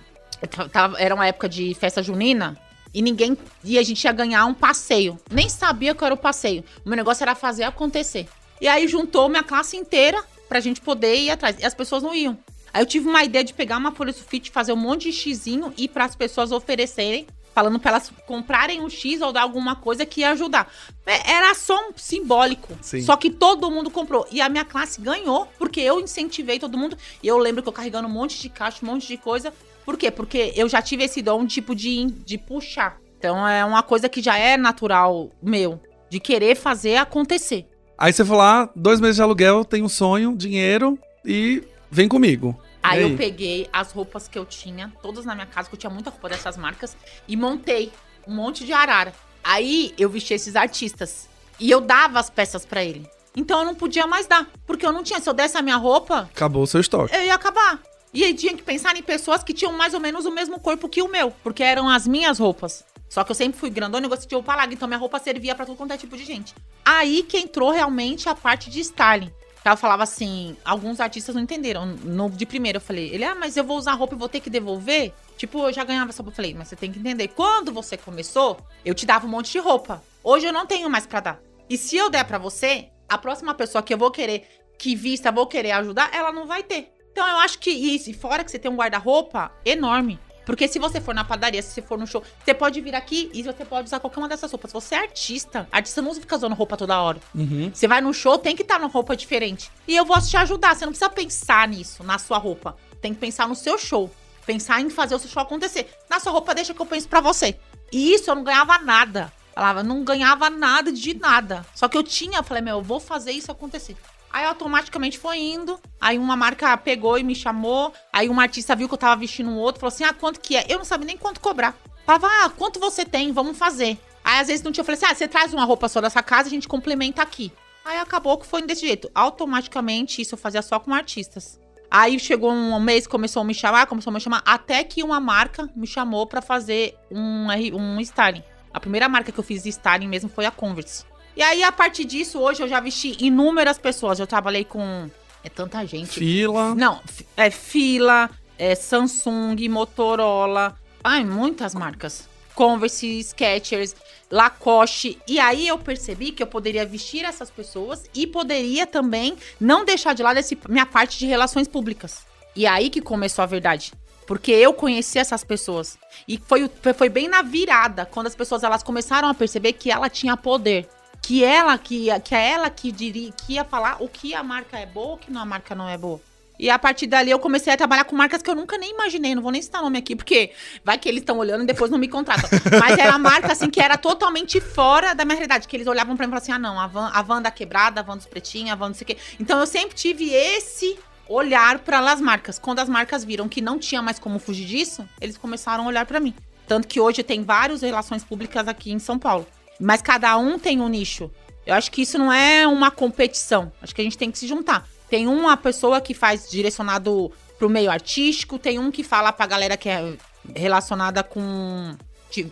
[0.71, 2.57] Tava, era uma época de festa junina.
[2.93, 3.37] E ninguém.
[3.63, 5.17] E a gente ia ganhar um passeio.
[5.29, 6.63] Nem sabia que era o passeio.
[6.85, 8.27] O meu negócio era fazer acontecer.
[8.59, 11.57] E aí juntou minha classe inteira pra gente poder ir atrás.
[11.59, 12.37] E as pessoas não iam.
[12.73, 15.73] Aí eu tive uma ideia de pegar uma folha sulfite, fazer um monte de xizinho
[15.77, 20.05] e para as pessoas oferecerem, falando para elas comprarem um X ou dar alguma coisa
[20.05, 20.71] que ia ajudar.
[21.05, 22.77] É, era só um simbólico.
[22.81, 23.01] Sim.
[23.01, 24.25] Só que todo mundo comprou.
[24.31, 26.97] E a minha classe ganhou, porque eu incentivei todo mundo.
[27.21, 29.53] E eu lembro que eu carregando um monte de caixa, um monte de coisa.
[29.83, 30.09] Por quê?
[30.09, 32.97] Porque eu já tive esse dom, tipo, de, de puxar.
[33.17, 35.79] Então é uma coisa que já é natural meu,
[36.09, 37.67] de querer fazer acontecer.
[37.97, 42.59] Aí você falou: ah, dois meses de aluguel, tem um sonho, dinheiro e vem comigo.
[42.81, 45.79] Aí, aí, eu peguei as roupas que eu tinha, todas na minha casa, que eu
[45.79, 47.91] tinha muita roupa dessas marcas, e montei
[48.27, 49.13] um monte de arara.
[49.43, 51.29] Aí eu vesti esses artistas.
[51.59, 53.07] E eu dava as peças para ele.
[53.35, 54.47] Então eu não podia mais dar.
[54.65, 55.19] Porque eu não tinha.
[55.19, 56.29] Se eu desse a minha roupa.
[56.33, 57.15] Acabou o seu estoque.
[57.15, 57.79] Eu ia acabar.
[58.13, 60.89] E aí tinha que pensar em pessoas que tinham mais ou menos o mesmo corpo
[60.89, 61.31] que o meu.
[61.43, 62.83] Porque eram as minhas roupas.
[63.07, 64.73] Só que eu sempre fui grandona e gostei de roupa larga.
[64.73, 66.53] Então minha roupa servia para todo quanto é tipo de gente.
[66.83, 69.31] Aí que entrou realmente a parte de styling.
[69.63, 71.85] Ela falava assim, alguns artistas não entenderam.
[71.85, 74.39] No, de primeiro eu falei, ele, ah, mas eu vou usar roupa e vou ter
[74.39, 75.13] que devolver?
[75.37, 76.31] Tipo, eu já ganhava essa roupa.
[76.31, 77.27] Eu falei, mas você tem que entender.
[77.29, 80.03] Quando você começou, eu te dava um monte de roupa.
[80.23, 81.39] Hoje eu não tenho mais para dar.
[81.69, 84.47] E se eu der para você, a próxima pessoa que eu vou querer,
[84.77, 86.91] que vista, vou querer ajudar, ela não vai ter.
[87.11, 90.19] Então eu acho que isso, e fora que você tem um guarda-roupa enorme.
[90.45, 93.29] Porque se você for na padaria, se você for no show, você pode vir aqui
[93.33, 94.71] e você pode usar qualquer uma dessas roupas.
[94.71, 95.67] Você é artista.
[95.71, 97.19] Artista não fica usando roupa toda hora.
[97.33, 97.71] Uhum.
[97.73, 99.71] Você vai no show, tem que estar tá numa roupa diferente.
[99.87, 100.75] E eu vou te ajudar.
[100.75, 102.75] Você não precisa pensar nisso, na sua roupa.
[103.01, 104.09] Tem que pensar no seu show.
[104.45, 105.89] Pensar em fazer o seu show acontecer.
[106.09, 107.57] Na sua roupa, deixa que eu penso pra você.
[107.91, 109.31] E isso eu não ganhava nada.
[109.53, 111.65] Falava, não ganhava nada de nada.
[111.75, 113.97] Só que eu tinha, eu falei, meu, eu vou fazer isso acontecer.
[114.31, 115.79] Aí automaticamente foi indo.
[115.99, 117.93] Aí uma marca pegou e me chamou.
[118.13, 120.55] Aí uma artista viu que eu tava vestindo um outro, falou assim: ah, quanto que
[120.55, 120.65] é?
[120.69, 121.75] Eu não sabia nem quanto cobrar.
[122.05, 123.31] Falava, ah, quanto você tem?
[123.31, 123.97] Vamos fazer.
[124.23, 126.23] Aí às vezes não tinha, eu falei assim: ah, você traz uma roupa só dessa
[126.23, 127.51] casa, a gente complementa aqui.
[127.83, 129.09] Aí acabou que foi desse jeito.
[129.13, 131.59] Automaticamente isso eu fazia só com artistas.
[131.89, 135.19] Aí chegou um mês, começou a me chamar, começou a me chamar, até que uma
[135.19, 138.43] marca me chamou para fazer um, um styling.
[138.73, 141.03] A primeira marca que eu fiz de styling mesmo foi a Converse.
[141.35, 144.19] E aí, a partir disso, hoje eu já vesti inúmeras pessoas.
[144.19, 145.09] Eu trabalhei com.
[145.43, 146.19] É tanta gente.
[146.19, 146.75] Fila.
[146.75, 147.01] Não,
[147.35, 150.77] é fila, é Samsung, Motorola.
[151.03, 152.29] Ai, muitas marcas.
[152.53, 153.95] Converse, Skechers,
[154.29, 155.17] Lacoste.
[155.27, 160.13] E aí eu percebi que eu poderia vestir essas pessoas e poderia também não deixar
[160.13, 162.25] de lado essa minha parte de relações públicas.
[162.55, 163.93] E aí que começou a verdade.
[164.27, 165.97] Porque eu conheci essas pessoas.
[166.27, 170.09] E foi, foi bem na virada, quando as pessoas elas começaram a perceber que ela
[170.09, 170.87] tinha poder.
[171.31, 174.77] Que ela que, que é ela que diria, que ia falar o que a marca
[174.77, 176.19] é boa, o que a marca não é boa.
[176.59, 179.33] E a partir dali eu comecei a trabalhar com marcas que eu nunca nem imaginei.
[179.33, 180.51] Não vou nem citar nome aqui, porque
[180.83, 182.49] vai que eles estão olhando e depois não me contratam.
[182.81, 185.69] Mas era marca, assim, que era totalmente fora da minha realidade.
[185.69, 187.49] Que eles olhavam pra mim e falavam assim: ah, não, a van, a van da
[187.49, 189.17] quebrada, a van dos pretinhos, a van não sei o quê.
[189.39, 192.59] Então eu sempre tive esse olhar para as marcas.
[192.59, 196.05] Quando as marcas viram que não tinha mais como fugir disso, eles começaram a olhar
[196.05, 196.35] para mim.
[196.67, 199.47] Tanto que hoje tem várias relações públicas aqui em São Paulo.
[199.81, 201.31] Mas cada um tem um nicho.
[201.65, 203.71] Eu acho que isso não é uma competição.
[203.81, 204.87] Acho que a gente tem que se juntar.
[205.09, 209.75] Tem uma pessoa que faz direcionado pro meio artístico, tem um que fala pra galera
[209.75, 210.13] que é
[210.55, 211.95] relacionada com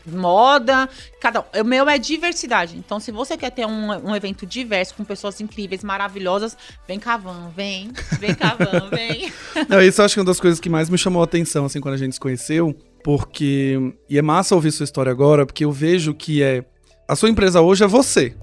[0.05, 0.89] moda,
[1.21, 2.77] cada o meu é diversidade.
[2.77, 7.49] Então, se você quer ter um, um evento diverso com pessoas incríveis, maravilhosas, vem Cavan,
[7.55, 9.31] vem, vem Cavan, vem.
[9.69, 11.65] Não, isso eu acho que é uma das coisas que mais me chamou a atenção
[11.65, 15.63] assim quando a gente se conheceu, porque e é massa ouvir sua história agora, porque
[15.63, 16.65] eu vejo que é
[17.09, 18.35] a sua empresa hoje é você.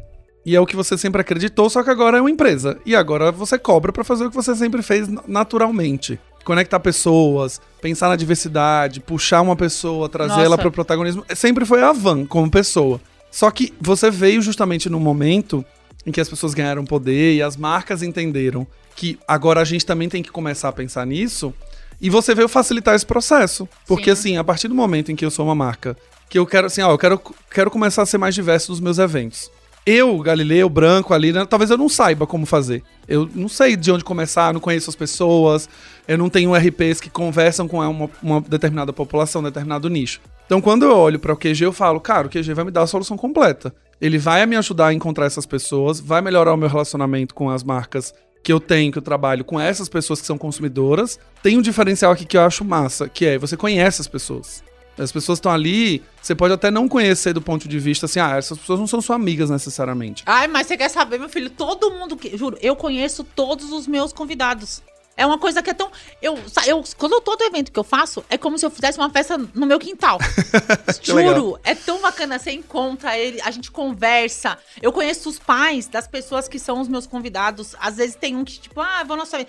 [0.45, 2.79] E é o que você sempre acreditou, só que agora é uma empresa.
[2.85, 6.19] E agora você cobra para fazer o que você sempre fez naturalmente.
[6.45, 10.45] Conectar pessoas, pensar na diversidade, puxar uma pessoa, trazer Nossa.
[10.45, 11.25] ela para o protagonismo.
[11.35, 13.01] Sempre foi a Van como pessoa.
[13.31, 15.65] Só que você veio justamente no momento
[16.05, 20.09] em que as pessoas ganharam poder e as marcas entenderam que agora a gente também
[20.09, 21.55] tem que começar a pensar nisso.
[22.01, 23.69] E você veio facilitar esse processo.
[23.87, 24.11] Porque, Sim.
[24.11, 25.97] assim, a partir do momento em que eu sou uma marca,
[26.29, 28.99] que eu quero, assim, ó, eu quero, quero começar a ser mais diverso nos meus
[28.99, 29.51] eventos.
[29.85, 32.83] Eu, Galileu, branco ali, né, talvez eu não saiba como fazer.
[33.07, 35.69] Eu não sei de onde começar, não conheço as pessoas,
[36.09, 40.21] eu não tenho RPs que conversam com uma, uma determinada população, um determinado nicho.
[40.45, 42.83] Então, quando eu olho para o QG, eu falo, cara, o QG vai me dar
[42.83, 43.73] a solução completa.
[44.01, 47.63] Ele vai me ajudar a encontrar essas pessoas, vai melhorar o meu relacionamento com as
[47.63, 48.13] marcas
[48.43, 51.19] que eu tenho, que eu trabalho com essas pessoas que são consumidoras.
[51.43, 54.63] Tem um diferencial aqui que eu acho massa, que é você conhece as pessoas.
[54.99, 58.37] As pessoas estão ali, você pode até não conhecer do ponto de vista assim, ah,
[58.37, 60.23] essas pessoas não são suas amigas necessariamente.
[60.27, 61.51] Ai, mas você quer saber, meu filho?
[61.51, 62.37] Todo mundo que.
[62.37, 64.83] Juro, eu conheço todos os meus convidados.
[65.17, 65.91] É uma coisa que é tão.
[66.21, 69.39] Eu, eu, quando todo evento que eu faço, é como se eu fizesse uma festa
[69.39, 70.19] no meu quintal.
[71.03, 71.61] Juro, legal.
[71.65, 72.39] é tão bacana.
[72.39, 74.59] Você encontra ele, a gente conversa.
[74.83, 77.75] Eu conheço os pais das pessoas que são os meus convidados.
[77.81, 79.45] Às vezes tem um que, tipo, ah, vou nossa.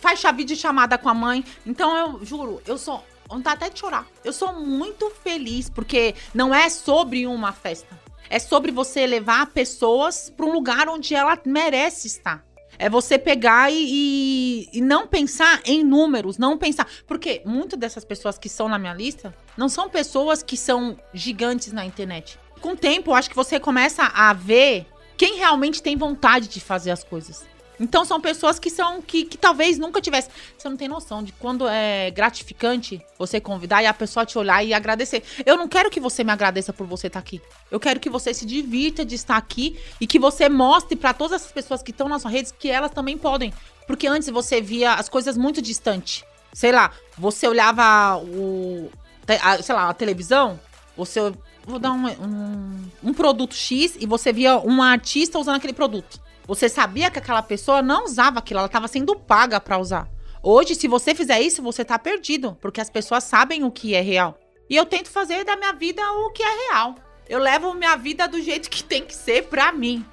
[0.00, 1.44] Faz vídeo chamada com a mãe.
[1.66, 4.06] Então eu juro, eu sou vontade até de chorar.
[4.24, 7.98] Eu sou muito feliz, porque não é sobre uma festa.
[8.28, 12.44] É sobre você levar pessoas para um lugar onde ela merece estar.
[12.78, 16.88] É você pegar e, e, e, não pensar em números, não pensar.
[17.06, 21.72] Porque muitas dessas pessoas que são na minha lista não são pessoas que são gigantes
[21.72, 22.38] na internet.
[22.60, 26.60] Com o tempo, eu acho que você começa a ver quem realmente tem vontade de
[26.60, 27.44] fazer as coisas.
[27.80, 30.28] Então são pessoas que são que, que talvez nunca tivesse.
[30.56, 34.62] Você não tem noção de quando é gratificante você convidar e a pessoa te olhar
[34.62, 35.22] e agradecer.
[35.46, 37.40] Eu não quero que você me agradeça por você estar aqui.
[37.70, 41.40] Eu quero que você se divirta de estar aqui e que você mostre para todas
[41.40, 43.50] essas pessoas que estão na sua rede que elas também podem.
[43.86, 46.22] Porque antes você via as coisas muito distante.
[46.52, 48.90] Sei lá, você olhava o.
[49.62, 50.60] Sei lá, a televisão,
[50.96, 51.32] você.
[51.66, 56.20] Vou dar um, um, um produto X e você via um artista usando aquele produto.
[56.50, 60.08] Você sabia que aquela pessoa não usava aquilo, ela estava sendo paga para usar.
[60.42, 64.00] Hoje, se você fizer isso, você tá perdido, porque as pessoas sabem o que é
[64.00, 64.36] real.
[64.68, 66.96] E eu tento fazer da minha vida o que é real.
[67.28, 70.04] Eu levo minha vida do jeito que tem que ser pra mim.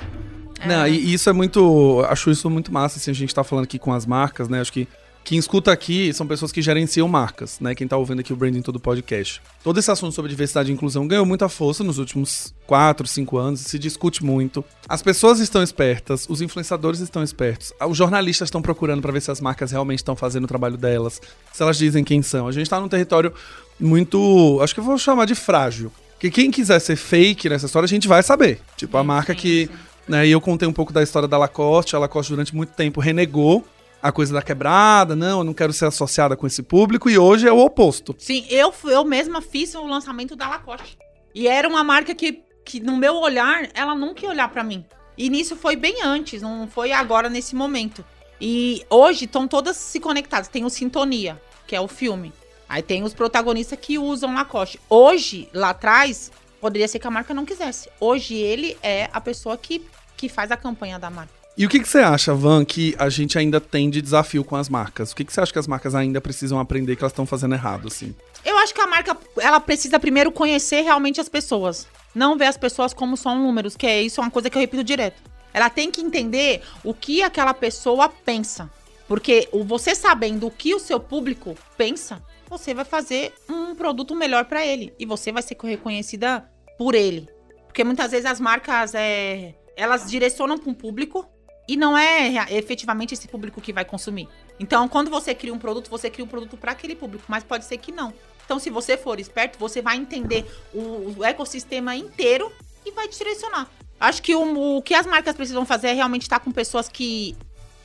[0.64, 0.92] Não, é.
[0.92, 2.06] e isso é muito.
[2.08, 4.62] Acho isso muito massa, assim, a gente tá falando aqui com as marcas, né?
[4.62, 4.88] Acho que
[5.28, 7.76] quem escuta aqui são pessoas que gerenciam marcas, né?
[7.76, 9.42] Quem tá ouvindo aqui o Branding Todo Podcast.
[9.62, 13.60] Todo esse assunto sobre diversidade e inclusão ganhou muita força nos últimos 4, 5 anos,
[13.60, 14.64] se discute muito.
[14.88, 19.30] As pessoas estão espertas, os influenciadores estão espertos, os jornalistas estão procurando para ver se
[19.30, 22.48] as marcas realmente estão fazendo o trabalho delas, se elas dizem quem são.
[22.48, 23.34] A gente tá num território
[23.78, 25.92] muito, acho que eu vou chamar de frágil.
[26.22, 28.62] Que quem quiser ser fake nessa história, a gente vai saber.
[28.78, 29.70] Tipo, a marca que
[30.08, 31.98] né, e eu contei um pouco da história da Lacoste.
[31.98, 33.66] A Lacoste, durante muito tempo, renegou
[34.02, 37.48] a coisa da quebrada, não, eu não quero ser associada com esse público, e hoje
[37.48, 38.16] é o oposto.
[38.18, 40.98] Sim, eu, eu mesma fiz o lançamento da Lacoste.
[41.34, 44.84] E era uma marca que que no meu olhar, ela nunca ia olhar pra mim.
[45.18, 48.04] E nisso foi bem antes, não foi agora nesse momento.
[48.42, 50.50] E hoje estão todas se conectadas.
[50.50, 52.34] Tem o Sintonia, que é o filme.
[52.68, 54.82] Aí tem os protagonistas que usam Lacoste.
[54.90, 56.30] Hoje, lá atrás,
[56.60, 57.90] poderia ser que a marca não quisesse.
[58.02, 61.37] Hoje ele é a pessoa que, que faz a campanha da marca.
[61.58, 64.56] E o que, que você acha, Van, que a gente ainda tem de desafio com
[64.56, 65.12] as marcas?
[65.12, 67.56] O que, que você acha que as marcas ainda precisam aprender que elas estão fazendo
[67.56, 68.14] errado, assim?
[68.46, 71.88] Eu acho que a marca, ela precisa primeiro conhecer realmente as pessoas.
[72.14, 74.60] Não ver as pessoas como só números, que é isso é uma coisa que eu
[74.60, 75.20] repito direto.
[75.52, 78.70] Ela tem que entender o que aquela pessoa pensa.
[79.08, 84.46] Porque você sabendo o que o seu público pensa, você vai fazer um produto melhor
[84.46, 84.94] para ele.
[85.00, 87.28] E você vai ser reconhecida por ele.
[87.66, 91.28] Porque muitas vezes as marcas, é, elas direcionam para um público
[91.68, 94.28] e não é efetivamente esse público que vai consumir.
[94.60, 97.66] Então, quando você cria um produto, você cria um produto para aquele público, mas pode
[97.66, 98.14] ser que não.
[98.46, 102.52] Então, se você for esperto, você vai entender o, o ecossistema inteiro
[102.86, 103.68] e vai direcionar.
[104.00, 107.36] Acho que o, o, que as marcas precisam fazer é realmente estar com pessoas que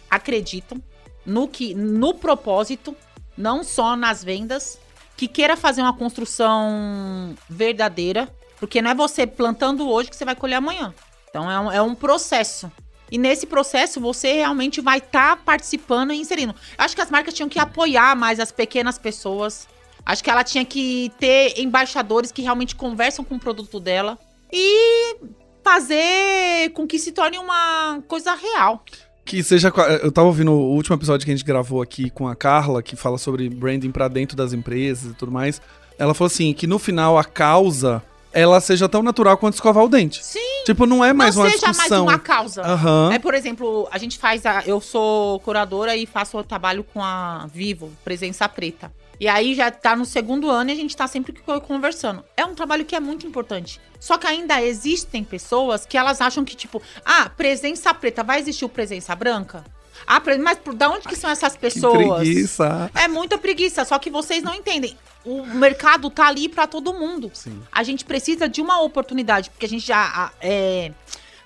[0.08, 0.80] acreditam
[1.24, 2.94] no que no propósito,
[3.36, 4.78] não só nas vendas,
[5.16, 10.36] que queira fazer uma construção verdadeira, porque não é você plantando hoje que você vai
[10.36, 10.94] colher amanhã.
[11.28, 12.70] Então é um, é um processo.
[13.12, 16.54] E nesse processo você realmente vai estar tá participando e inserindo.
[16.78, 19.68] Acho que as marcas tinham que apoiar mais as pequenas pessoas.
[20.04, 24.18] Acho que ela tinha que ter embaixadores que realmente conversam com o produto dela
[24.50, 25.16] e
[25.62, 28.82] fazer com que se torne uma coisa real.
[29.26, 29.70] Que seja.
[30.02, 32.96] Eu tava ouvindo o último episódio que a gente gravou aqui com a Carla, que
[32.96, 35.60] fala sobre branding para dentro das empresas e tudo mais.
[35.98, 39.88] Ela falou assim: que no final a causa ela seja tão natural quanto escovar o
[39.88, 40.24] dente.
[40.24, 40.40] Sim.
[40.64, 42.04] Tipo, não é mais não uma seja discussão.
[42.04, 42.62] mais uma causa.
[42.62, 43.12] Uhum.
[43.12, 47.02] É, por exemplo, a gente faz a, eu sou curadora e faço o trabalho com
[47.02, 48.92] a Vivo, Presença Preta.
[49.20, 51.32] E aí já tá no segundo ano e a gente tá sempre
[51.66, 52.24] conversando.
[52.36, 53.80] É um trabalho que é muito importante.
[54.00, 58.64] Só que ainda existem pessoas que elas acham que, tipo, ah, presença preta, vai existir
[58.64, 59.62] o presença branca?
[60.06, 61.98] Ah, mas por da onde que são essas pessoas?
[61.98, 62.90] Que preguiça.
[62.94, 64.96] É muita preguiça, só que vocês não entendem.
[65.24, 67.30] O mercado tá ali para todo mundo.
[67.32, 67.62] Sim.
[67.70, 70.92] A gente precisa de uma oportunidade, porque a gente já, é,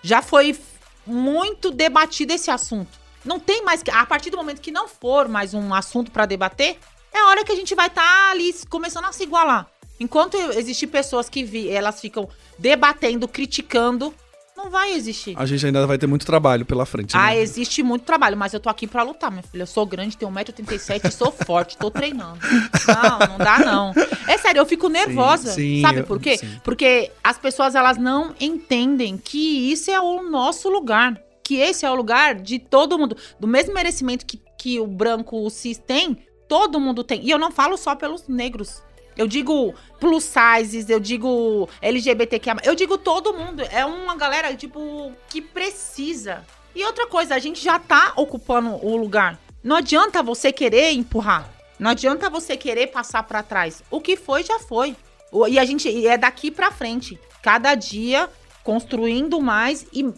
[0.02, 0.58] já foi
[1.06, 2.98] muito debatido esse assunto.
[3.24, 3.90] Não tem mais que.
[3.90, 6.78] A partir do momento que não for mais um assunto para debater,
[7.12, 9.66] é a hora que a gente vai estar tá ali começando a se igualar.
[9.98, 14.14] Enquanto existir pessoas que vi, elas ficam debatendo, criticando,
[14.56, 15.34] não vai existir.
[15.36, 17.14] A gente ainda vai ter muito trabalho pela frente.
[17.14, 17.20] Né?
[17.22, 19.62] Ah, existe muito trabalho, mas eu tô aqui pra lutar, minha filha.
[19.62, 22.38] Eu sou grande, tenho 1,87m, sou forte, tô treinando.
[22.86, 23.92] Não, não dá não.
[24.26, 25.52] É sério, eu fico nervosa.
[25.52, 26.40] Sim, sim, sabe por quê?
[26.64, 31.20] Porque as pessoas, elas não entendem que isso é o nosso lugar.
[31.44, 33.16] Que esse é o lugar de todo mundo.
[33.38, 37.24] Do mesmo merecimento que, que o branco, o cis tem, todo mundo tem.
[37.24, 38.82] E eu não falo só pelos negros.
[39.16, 43.62] Eu digo plus sizes, eu digo LGBTQ, eu digo todo mundo.
[43.70, 46.44] É uma galera, tipo, que precisa.
[46.74, 49.38] E outra coisa, a gente já tá ocupando o lugar.
[49.64, 51.50] Não adianta você querer empurrar.
[51.79, 53.83] Não adianta você querer passar para trás.
[53.90, 54.94] O que foi, já foi.
[55.48, 57.18] E a gente é daqui para frente.
[57.42, 58.29] Cada dia
[58.62, 60.12] construindo mais e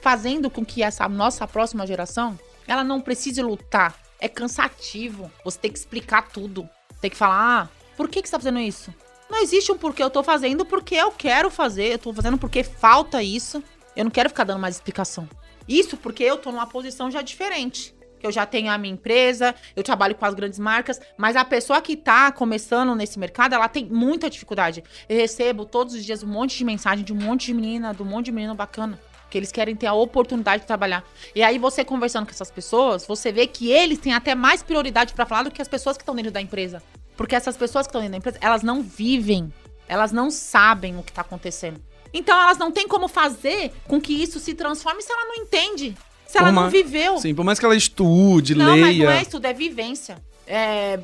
[0.00, 3.98] fazendo com que essa nossa próxima geração, ela não precise lutar.
[4.20, 5.30] É cansativo.
[5.44, 6.68] Você tem que explicar tudo.
[7.00, 8.92] Tem que falar, ah, por que, que você tá fazendo isso?
[9.30, 11.92] Não existe um porquê eu tô fazendo porque eu quero fazer.
[11.92, 13.62] Eu tô fazendo porque falta isso.
[13.96, 15.28] Eu não quero ficar dando mais explicação.
[15.68, 17.94] Isso porque eu tô numa posição já diferente.
[18.18, 21.44] Que eu já tenho a minha empresa, eu trabalho com as grandes marcas, mas a
[21.44, 24.82] pessoa que tá começando nesse mercado, ela tem muita dificuldade.
[25.08, 28.02] Eu recebo todos os dias um monte de mensagem de um monte de menina, de
[28.02, 28.98] um monte de menino bacana
[29.34, 31.02] que eles querem ter a oportunidade de trabalhar.
[31.34, 35.12] E aí você conversando com essas pessoas, você vê que eles têm até mais prioridade
[35.12, 36.80] para falar do que as pessoas que estão dentro da empresa.
[37.16, 39.52] Porque essas pessoas que estão dentro da empresa, elas não vivem,
[39.88, 41.80] elas não sabem o que está acontecendo.
[42.12, 45.96] Então elas não têm como fazer com que isso se transforme se ela não entende.
[46.26, 47.18] Se ela não viveu.
[47.18, 48.76] Sim, por mais que ela estude, não, leia.
[48.76, 50.16] Não, mas não é estudo, é vivência.
[50.46, 50.98] É,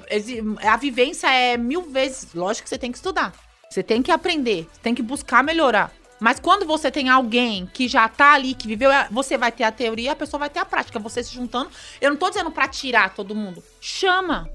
[0.63, 2.29] a vivência é mil vezes.
[2.35, 3.33] Lógico que você tem que estudar.
[3.69, 5.93] Você tem que aprender, você tem que buscar melhorar.
[6.19, 9.73] Mas quando você tem alguém que já tá ali, que viveu, você vai ter a
[9.73, 10.99] teoria, a pessoa vai ter a prática.
[10.99, 11.71] Você se juntando.
[12.01, 13.63] Eu não tô dizendo pra tirar todo mundo.
[13.81, 14.51] Chama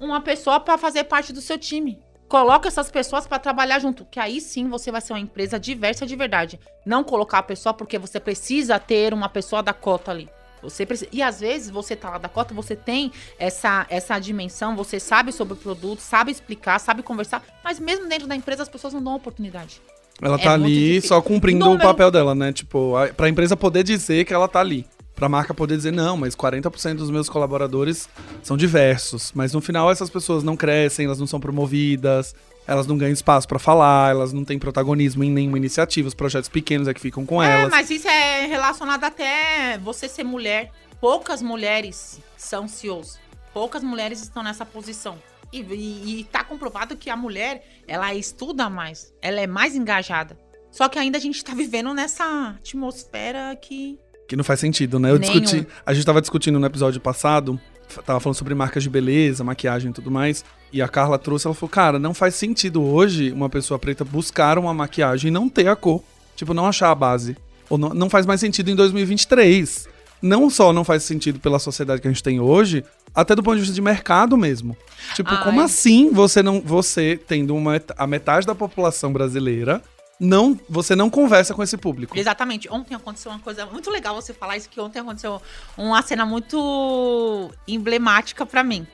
[0.00, 1.98] uma pessoa para fazer parte do seu time.
[2.26, 6.06] Coloca essas pessoas para trabalhar junto, que aí sim você vai ser uma empresa diversa
[6.06, 6.60] de verdade.
[6.86, 10.28] Não colocar a pessoa porque você precisa ter uma pessoa da cota ali.
[10.62, 11.10] Você precisa...
[11.12, 15.32] E às vezes você tá lá da cota, você tem essa, essa dimensão, você sabe
[15.32, 19.02] sobre o produto, sabe explicar, sabe conversar, mas mesmo dentro da empresa as pessoas não
[19.02, 19.80] dão oportunidade.
[20.22, 21.82] Ela tá é ali só cumprindo Número...
[21.82, 22.52] o papel dela, né?
[22.52, 24.86] Tipo, a, pra empresa poder dizer que ela tá ali
[25.20, 28.08] para a marca poder dizer não, mas 40% dos meus colaboradores
[28.42, 32.34] são diversos, mas no final essas pessoas não crescem, elas não são promovidas,
[32.66, 36.48] Elas não ganham espaço pra falar, elas não têm protagonismo em nenhuma iniciativa, os projetos
[36.48, 37.70] pequenos é que ficam com é, elas.
[37.70, 40.70] mas isso é relacionado até você ser mulher.
[41.00, 43.18] Poucas mulheres são CEOs.
[43.52, 45.18] Poucas mulheres estão nessa posição.
[45.52, 50.38] E, e, e tá comprovado que a mulher, ela estuda mais, ela é mais engajada.
[50.70, 53.98] Só que ainda a gente tá vivendo nessa atmosfera que.
[54.30, 55.10] Que não faz sentido, né?
[55.10, 55.40] Eu Nenhum.
[55.40, 55.66] discuti.
[55.84, 57.58] A gente tava discutindo no episódio passado,
[58.06, 60.44] tava falando sobre marcas de beleza, maquiagem e tudo mais.
[60.72, 64.56] E a Carla trouxe, ela falou, cara, não faz sentido hoje uma pessoa preta buscar
[64.56, 66.00] uma maquiagem e não ter a cor.
[66.36, 67.36] Tipo, não achar a base.
[67.68, 69.88] Ou não, não faz mais sentido em 2023.
[70.22, 73.56] Não só não faz sentido pela sociedade que a gente tem hoje, até do ponto
[73.56, 74.76] de vista de mercado mesmo.
[75.16, 75.42] Tipo, Ai.
[75.42, 76.60] como assim você não.
[76.60, 79.82] Você tendo uma, a metade da população brasileira,
[80.20, 82.18] não, você não conversa com esse público.
[82.18, 82.70] Exatamente.
[82.70, 85.40] Ontem aconteceu uma coisa muito legal você falar isso, que ontem aconteceu
[85.78, 88.86] uma cena muito emblemática pra mim.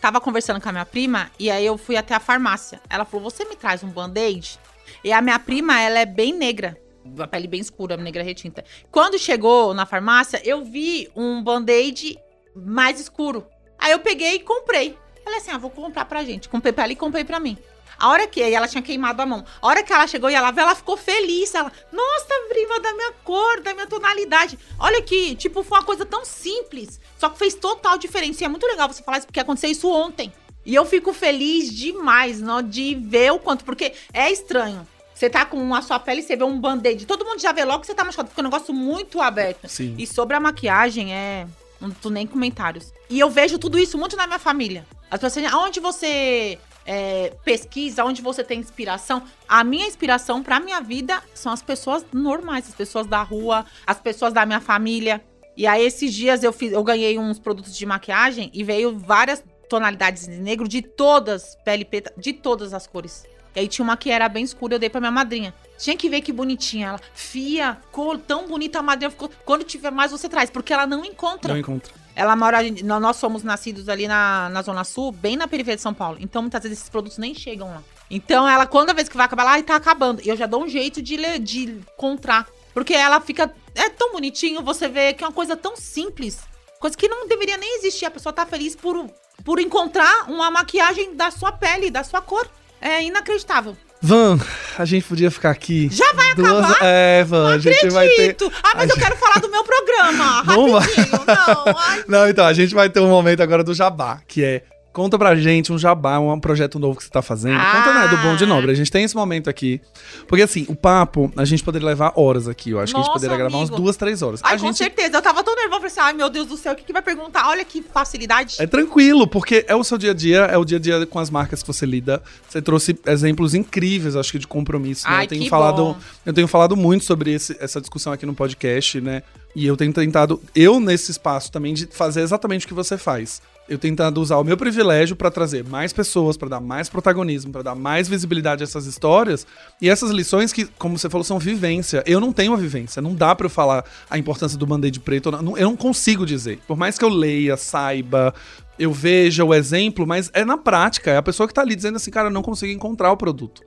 [0.00, 2.80] Tava conversando com a minha prima e aí eu fui até a farmácia.
[2.90, 4.58] Ela falou: Você me traz um band-aid?
[5.04, 6.76] E a minha prima, ela é bem negra.
[7.20, 8.64] A pele bem escura, negra retinta.
[8.90, 12.18] Quando chegou na farmácia, eu vi um band-aid
[12.56, 13.46] mais escuro.
[13.78, 14.98] Aí eu peguei e comprei.
[15.22, 16.48] Falei assim: ah, vou comprar pra gente.
[16.48, 17.56] Comprei pra ela e comprei pra mim.
[17.98, 19.44] A hora que aí ela tinha queimado a mão.
[19.60, 21.54] A hora que ela chegou e ela ela ficou feliz.
[21.54, 24.58] Ela, nossa, prima, da minha cor, da minha tonalidade.
[24.78, 27.00] Olha que, tipo, foi uma coisa tão simples.
[27.18, 28.42] Só que fez total diferença.
[28.42, 30.32] E é muito legal você falar isso, porque aconteceu isso ontem.
[30.66, 34.86] E eu fico feliz demais, não, de ver o quanto, porque é estranho.
[35.14, 37.06] Você tá com a sua pele, você vê um band-aid.
[37.06, 39.68] Todo mundo já vê logo que você tá machucado, porque é um negócio muito aberto.
[39.68, 39.94] Sim.
[39.96, 41.46] E sobre a maquiagem, é.
[41.80, 42.92] Não tô nem comentários.
[43.10, 44.86] E eu vejo tudo isso muito na minha família.
[45.10, 49.22] As pessoas, aonde você é, pesquisa, onde você tem inspiração.
[49.48, 53.98] A minha inspiração pra minha vida são as pessoas normais, as pessoas da rua, as
[53.98, 55.22] pessoas da minha família.
[55.56, 59.42] E aí, esses dias eu fiz, eu ganhei uns produtos de maquiagem e veio várias
[59.68, 63.24] tonalidades de negro de todas, pele preta, de todas as cores.
[63.54, 65.54] E aí tinha uma que era bem escura, eu dei pra minha madrinha.
[65.78, 67.00] Tinha que ver que bonitinha ela.
[67.14, 69.30] Fia, ficou tão bonita a madrinha ficou.
[69.44, 71.52] Quando tiver mais, você traz, porque ela não encontra.
[71.52, 71.92] Não encontra.
[72.16, 72.58] Ela mora.
[72.82, 76.16] nó- Nós somos nascidos ali na, na Zona Sul, bem na periferia de São Paulo.
[76.20, 77.82] Então, muitas vezes, esses produtos nem chegam lá.
[78.10, 80.20] Então, ela, quando a vez que vai acabar lá, tá acabando.
[80.24, 82.46] Eu já dou um jeito de, de encontrar.
[82.72, 83.52] Porque ela fica.
[83.74, 86.40] É tão bonitinho você vê que é uma coisa tão simples.
[86.78, 88.04] Coisa que não deveria nem existir.
[88.04, 89.08] A pessoa tá feliz por,
[89.44, 92.48] por encontrar uma maquiagem da sua pele, da sua cor.
[92.80, 93.76] É inacreditável.
[94.04, 94.38] Van,
[94.76, 95.88] a gente podia ficar aqui.
[95.90, 96.62] Já vai duas...
[96.62, 96.78] acabar?
[96.82, 98.12] É, Van, a gente vai ter.
[98.12, 98.52] Acredito!
[98.62, 100.42] Ah, mas a eu quero falar do meu programa.
[100.44, 101.24] Rapidinho.
[101.26, 104.62] Não, ai, Não, então, a gente vai ter um momento agora do jabá, que é.
[104.94, 107.58] Conta pra gente um jabá, um projeto novo que você tá fazendo.
[107.60, 107.72] Ah.
[107.82, 108.70] Conta, né, do Bom de Nobre.
[108.70, 109.80] A gente tem esse momento aqui.
[110.28, 112.70] Porque, assim, o papo, a gente poderia levar horas aqui.
[112.70, 113.82] Eu acho que a gente Nossa, poderia gravar umas amigo.
[113.82, 114.40] duas, três horas.
[114.44, 115.16] Ai, a com gente certeza.
[115.18, 115.74] Eu tava tão nervosa.
[115.74, 117.48] Falei assim, ai, meu Deus do céu, o que, que vai perguntar?
[117.48, 118.54] Olha que facilidade.
[118.60, 121.18] É tranquilo, porque é o seu dia a dia, é o dia a dia com
[121.18, 122.22] as marcas que você lida.
[122.48, 125.08] Você trouxe exemplos incríveis, acho que, de compromisso.
[125.10, 125.16] né?
[125.16, 125.96] Ai, eu tenho que falado, bom.
[126.24, 129.24] eu tenho falado muito sobre esse- essa discussão aqui no podcast, né?
[129.56, 133.42] E eu tenho tentado, eu nesse espaço também, de fazer exatamente o que você faz.
[133.66, 137.62] Eu tentando usar o meu privilégio pra trazer mais pessoas, pra dar mais protagonismo, pra
[137.62, 139.46] dar mais visibilidade a essas histórias.
[139.80, 142.02] E essas lições que, como você falou, são vivência.
[142.06, 143.00] Eu não tenho a vivência.
[143.00, 145.30] Não dá pra eu falar a importância do band-aid preto.
[145.30, 146.58] Eu não, eu não consigo dizer.
[146.66, 148.34] Por mais que eu leia, saiba,
[148.78, 151.10] eu veja o exemplo, mas é na prática.
[151.12, 153.62] É a pessoa que tá ali dizendo assim, cara, eu não consigo encontrar o produto.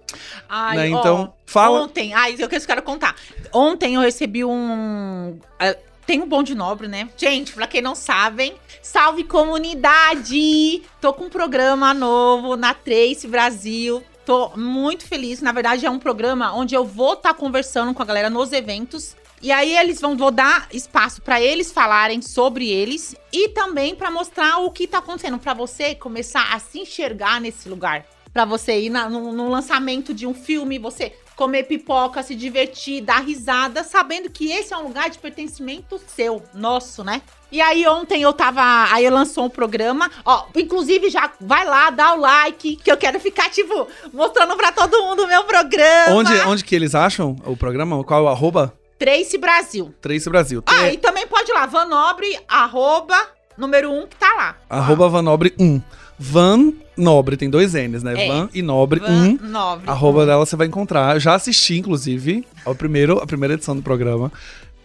[0.48, 0.96] Ai, né?
[0.96, 3.16] ó, Então, fala- Ontem, ai, eu que eu quero contar.
[3.52, 5.40] Ontem eu recebi um.
[5.60, 5.76] é,
[6.08, 7.10] Tem um Bom de Nobre, né?
[7.18, 10.82] Gente, pra quem não sabem, salve comunidade!
[11.02, 14.02] Tô com um programa novo na Trace Brasil.
[14.26, 15.42] Tô muito feliz.
[15.42, 19.18] Na verdade, é um programa onde eu vou estar conversando com a galera nos eventos.
[19.42, 24.10] E aí eles vão vou dar espaço pra eles falarem sobre eles e também pra
[24.10, 28.06] mostrar o que tá acontecendo Pra você começar a se enxergar nesse lugar.
[28.34, 33.02] Pra você ir na- no, no lançamento de um filme, você comer pipoca, se divertir,
[33.02, 37.22] dar risada, sabendo que esse é um lugar de pertencimento seu, nosso, né?
[37.52, 38.62] E aí ontem eu tava,
[38.92, 42.98] aí eu lançou um programa, ó, inclusive já vai lá, dá o like, que eu
[42.98, 46.16] quero ficar tipo mostrando pra todo mundo o meu programa.
[46.16, 48.04] Onde, onde que eles acham o programa?
[48.04, 48.74] Qual o arroba?
[48.98, 49.94] Trace Brasil.
[50.02, 50.64] Trace Brasil.
[50.66, 53.16] Ah, É, e também pode ir lá, Vanobre, arroba,
[53.56, 54.58] número um que tá lá.
[54.68, 55.80] Arroba Vanobre 1.
[56.18, 58.14] Van Nobre, tem dois N's, né?
[58.26, 58.28] É.
[58.28, 59.38] Van e Nobre Van 1.
[59.50, 59.90] Nobre.
[59.90, 61.16] Arroba dela você vai encontrar.
[61.16, 64.32] Eu já assisti, inclusive, ao primeiro, a primeira edição do programa.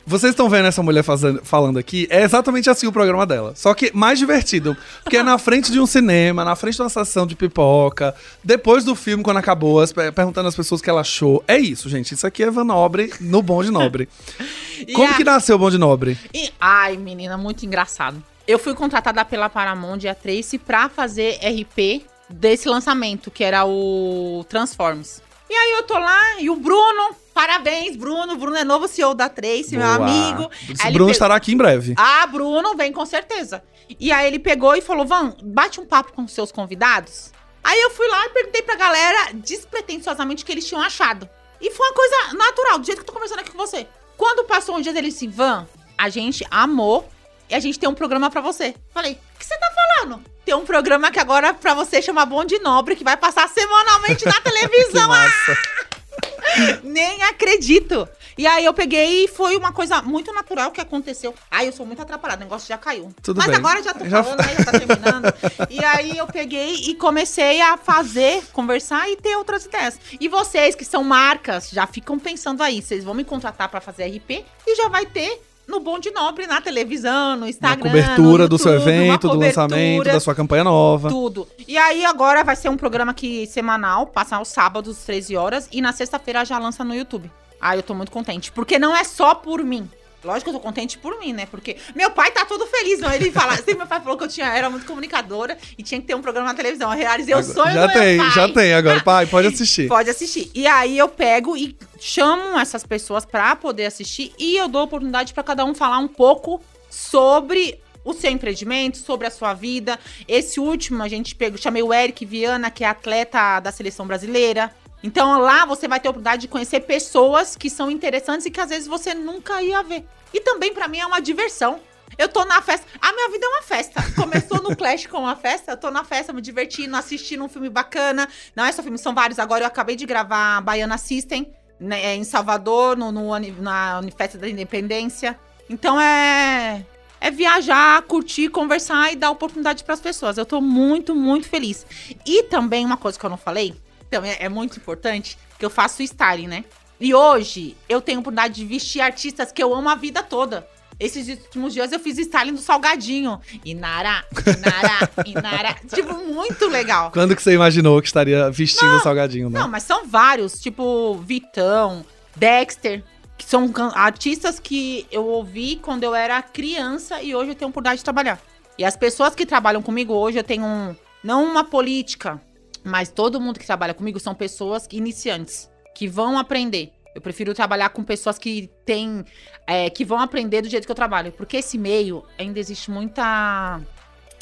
[0.05, 2.09] Vocês estão vendo essa mulher fazendo, falando aqui?
[2.11, 3.53] É exatamente assim o programa dela.
[3.55, 4.77] Só que mais divertido.
[5.05, 8.83] Porque é na frente de um cinema, na frente de uma sessão de pipoca, depois
[8.85, 11.45] do filme, quando acabou, as- perguntando às pessoas o que ela achou.
[11.47, 12.15] É isso, gente.
[12.15, 14.09] Isso aqui é Van Nobre no Bom de Nobre.
[14.93, 16.19] Como a- que nasceu o Bom de Nobre?
[16.35, 18.21] E- ai, menina, muito engraçado.
[18.47, 23.65] Eu fui contratada pela Paramount e a Trace pra fazer RP desse lançamento, que era
[23.65, 25.23] o Transformers.
[25.49, 28.37] E aí eu tô lá, e o Bruno, parabéns, Bruno.
[28.37, 29.95] Bruno é novo CEO da Trace, meu Boa.
[30.09, 30.51] amigo.
[30.69, 31.95] Esse Aí Bruno pe- estará aqui em breve.
[31.97, 33.63] Ah, Bruno, vem com certeza.
[34.01, 37.31] E aí ele pegou e falou: Van, bate um papo com os seus convidados.
[37.63, 41.29] Aí eu fui lá e perguntei pra galera despretensiosamente o que eles tinham achado.
[41.61, 43.87] E foi uma coisa natural, do jeito que eu tô conversando aqui com você.
[44.17, 45.67] Quando passou um dia dele assim, Van,
[45.97, 47.09] a gente amou
[47.55, 48.75] a gente tem um programa pra você.
[48.93, 50.23] Falei, o que você tá falando?
[50.45, 54.39] Tem um programa que agora pra você chama Bonde Nobre, que vai passar semanalmente na
[54.43, 55.11] televisão.
[56.83, 58.09] Nem acredito.
[58.37, 61.35] E aí eu peguei e foi uma coisa muito natural que aconteceu.
[61.51, 63.13] Ai, eu sou muito atrapalhada, o negócio já caiu.
[63.23, 63.57] Tudo Mas bem.
[63.57, 64.55] agora já tô Já falando, né?
[64.57, 65.35] Já tá terminando.
[65.71, 70.01] e aí eu peguei e comecei a fazer, conversar e ter outras ideias.
[70.19, 74.07] E vocês que são marcas, já ficam pensando aí, vocês vão me contratar pra fazer
[74.07, 77.91] RP e já vai ter no Bonde Nobre, na televisão, no Na Instagram.
[77.91, 81.09] cobertura no do seu YouTube, evento, do lançamento, da sua campanha nova.
[81.09, 81.49] Tudo.
[81.67, 85.81] E aí agora vai ser um programa que semanal, passa aos sábados, 13 horas, e
[85.81, 87.31] na sexta-feira já lança no YouTube.
[87.61, 89.89] Aí eu tô muito contente, porque não é só por mim.
[90.25, 91.47] Lógico que eu tô contente por mim, né?
[91.51, 93.13] Porque meu pai tá todo feliz, não?
[93.13, 96.07] Ele fala, sempre meu pai falou que eu tinha, era muito comunicadora e tinha que
[96.07, 96.93] ter um programa na televisão.
[96.93, 98.35] Eu realizei o Agora- sonho já do tem, meu pai.
[98.35, 99.01] já tem agora.
[99.01, 99.87] Pai, pode assistir.
[99.89, 100.49] Pode assistir.
[100.55, 105.33] E aí eu pego e chamo essas pessoas pra poder assistir e eu dou oportunidade
[105.33, 109.97] pra cada um falar um pouco sobre o seu empreendimento, sobre a sua vida.
[110.27, 114.75] Esse último a gente pegou, chamei o Eric Viana, que é atleta da seleção brasileira.
[115.01, 118.61] Então lá você vai ter a oportunidade de conhecer pessoas que são interessantes e que
[118.61, 120.05] às vezes você nunca ia ver.
[120.35, 121.79] E também pra mim é uma diversão.
[122.19, 122.87] Eu tô na festa.
[123.01, 124.03] A minha vida é uma festa.
[124.15, 125.73] Começou no Clash com uma festa.
[125.73, 128.29] Eu tô na festa, me divertindo, assistindo um filme bacana.
[128.55, 129.39] Não é só filme, são vários.
[129.39, 131.53] Agora eu acabei de gravar Baiana System,
[131.83, 135.39] né, em Salvador, no, no, na Festa da Independência.
[135.69, 136.87] Então é.
[137.21, 140.37] É viajar, curtir, conversar e dar oportunidade pras pessoas.
[140.37, 141.87] Eu tô muito, muito feliz.
[142.27, 143.77] E também uma coisa que eu não falei,
[144.11, 146.65] também é muito importante, que eu faço styling, né?
[146.99, 150.69] E hoje eu tenho a oportunidade de vestir artistas que eu amo a vida toda.
[150.99, 153.41] Esses últimos dias eu fiz styling do Salgadinho.
[153.65, 155.77] Inara, Inara, Inara.
[155.95, 157.11] tipo, muito legal.
[157.11, 159.59] Quando que você imaginou que estaria vestindo o salgadinho, né?
[159.59, 162.05] Não, mas são vários, tipo Vitão,
[162.37, 163.03] Dexter,
[163.37, 167.71] que são artistas que eu ouvi quando eu era criança e hoje eu tenho a
[167.71, 168.41] oportunidade de trabalhar.
[168.79, 172.41] E as pessoas que trabalham comigo hoje, eu tenho um, não uma política,
[172.85, 176.93] mas todo mundo que trabalha comigo são pessoas iniciantes, que vão aprender.
[177.15, 179.25] Eu prefiro trabalhar com pessoas que têm,
[179.67, 183.81] é, que vão aprender do jeito que eu trabalho, porque esse meio ainda existe muita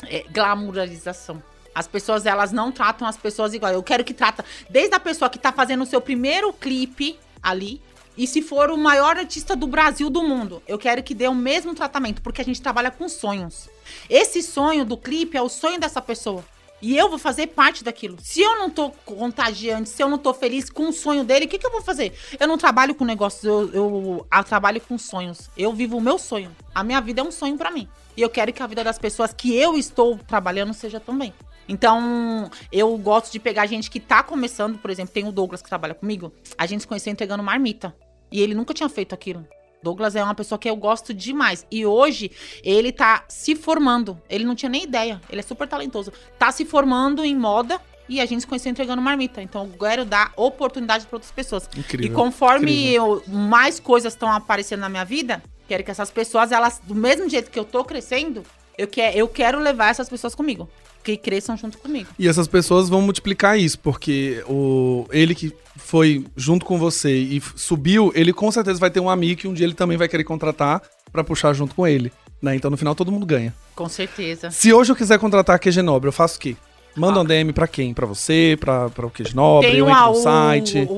[0.07, 1.43] é, glamourização.
[1.75, 3.73] As pessoas, elas não tratam as pessoas igual.
[3.73, 7.81] Eu quero que trata desde a pessoa que tá fazendo o seu primeiro clipe ali,
[8.17, 11.35] e se for o maior artista do Brasil do mundo, eu quero que dê o
[11.35, 13.69] mesmo tratamento, porque a gente trabalha com sonhos.
[14.11, 16.45] Esse sonho do clipe é o sonho dessa pessoa.
[16.83, 18.17] E eu vou fazer parte daquilo.
[18.23, 21.49] Se eu não tô contagiante, se eu não tô feliz com o sonho dele, o
[21.49, 22.13] que, que eu vou fazer?
[22.39, 25.51] Eu não trabalho com negócios, eu, eu, eu trabalho com sonhos.
[25.57, 26.51] Eu vivo o meu sonho.
[26.75, 27.89] A minha vida é um sonho pra mim.
[28.17, 31.35] E eu quero que a vida das pessoas que eu estou trabalhando seja também.
[31.69, 35.69] Então, eu gosto de pegar gente que tá começando, por exemplo, tem o Douglas que
[35.69, 36.33] trabalha comigo.
[36.59, 37.95] A gente se conheceu entregando marmita.
[38.33, 39.47] E ele nunca tinha feito aquilo.
[39.83, 41.67] Douglas é uma pessoa que eu gosto demais.
[41.71, 42.31] E hoje
[42.63, 44.21] ele tá se formando.
[44.29, 45.21] Ele não tinha nem ideia.
[45.31, 46.13] Ele é super talentoso.
[46.39, 49.41] Tá se formando em moda e a gente se conheceu entregando marmita.
[49.41, 51.69] Então eu quero dar oportunidade para outras pessoas.
[51.77, 52.07] Incrível.
[52.07, 56.81] E conforme eu- mais coisas estão aparecendo na minha vida, quero que essas pessoas, elas,
[56.85, 58.43] do mesmo jeito que eu tô crescendo,
[58.77, 60.69] eu, que, eu quero levar essas pessoas comigo.
[61.03, 62.09] Que cresçam junto comigo.
[62.19, 67.43] E essas pessoas vão multiplicar isso, porque o ele que foi junto com você e
[67.57, 70.25] subiu, ele com certeza vai ter um amigo que um dia ele também vai querer
[70.25, 70.83] contratar
[71.13, 72.13] pra puxar junto com ele.
[72.41, 72.55] Né?
[72.55, 73.55] Então no final todo mundo ganha.
[73.75, 74.51] Com certeza.
[74.51, 76.57] Se hoje eu quiser contratar a QG Nobre, eu faço o quê?
[76.97, 77.95] Manda um DM pra quem?
[77.95, 78.57] Pra você?
[78.59, 79.71] Pra, pra o QG Nobre?
[79.71, 80.89] Tem eu entro no site?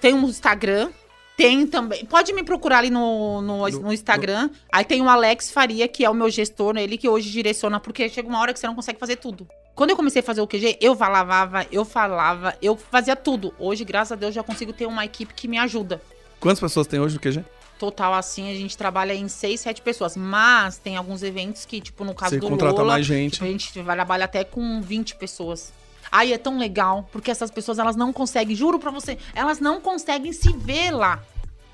[0.00, 0.90] tem um Instagram.
[1.40, 2.04] Tem também.
[2.04, 4.50] Pode me procurar ali no, no, No- no Instagram.
[4.70, 8.08] Aí tem o Alex Faria, que é o meu gestor, ele que hoje direciona, porque
[8.08, 9.48] chega uma hora que você não consegue fazer tudo.
[9.74, 13.54] Quando eu comecei a fazer o QG, eu lavava, eu falava, eu fazia tudo.
[13.58, 16.02] Hoje, graças a Deus, já consigo ter uma equipe que me ajuda.
[16.38, 17.42] Quantas pessoas tem hoje no QG?
[17.78, 20.14] Total, assim, a gente trabalha em seis, sete pessoas.
[20.14, 23.32] Mas tem alguns eventos que, tipo, no caso Você do contrata Lola, mais gente.
[23.34, 25.72] Tipo, a gente vai trabalhar até com 20 pessoas.
[26.10, 29.80] Aí é tão legal, porque essas pessoas, elas não conseguem, juro pra você, elas não
[29.80, 31.22] conseguem se ver lá.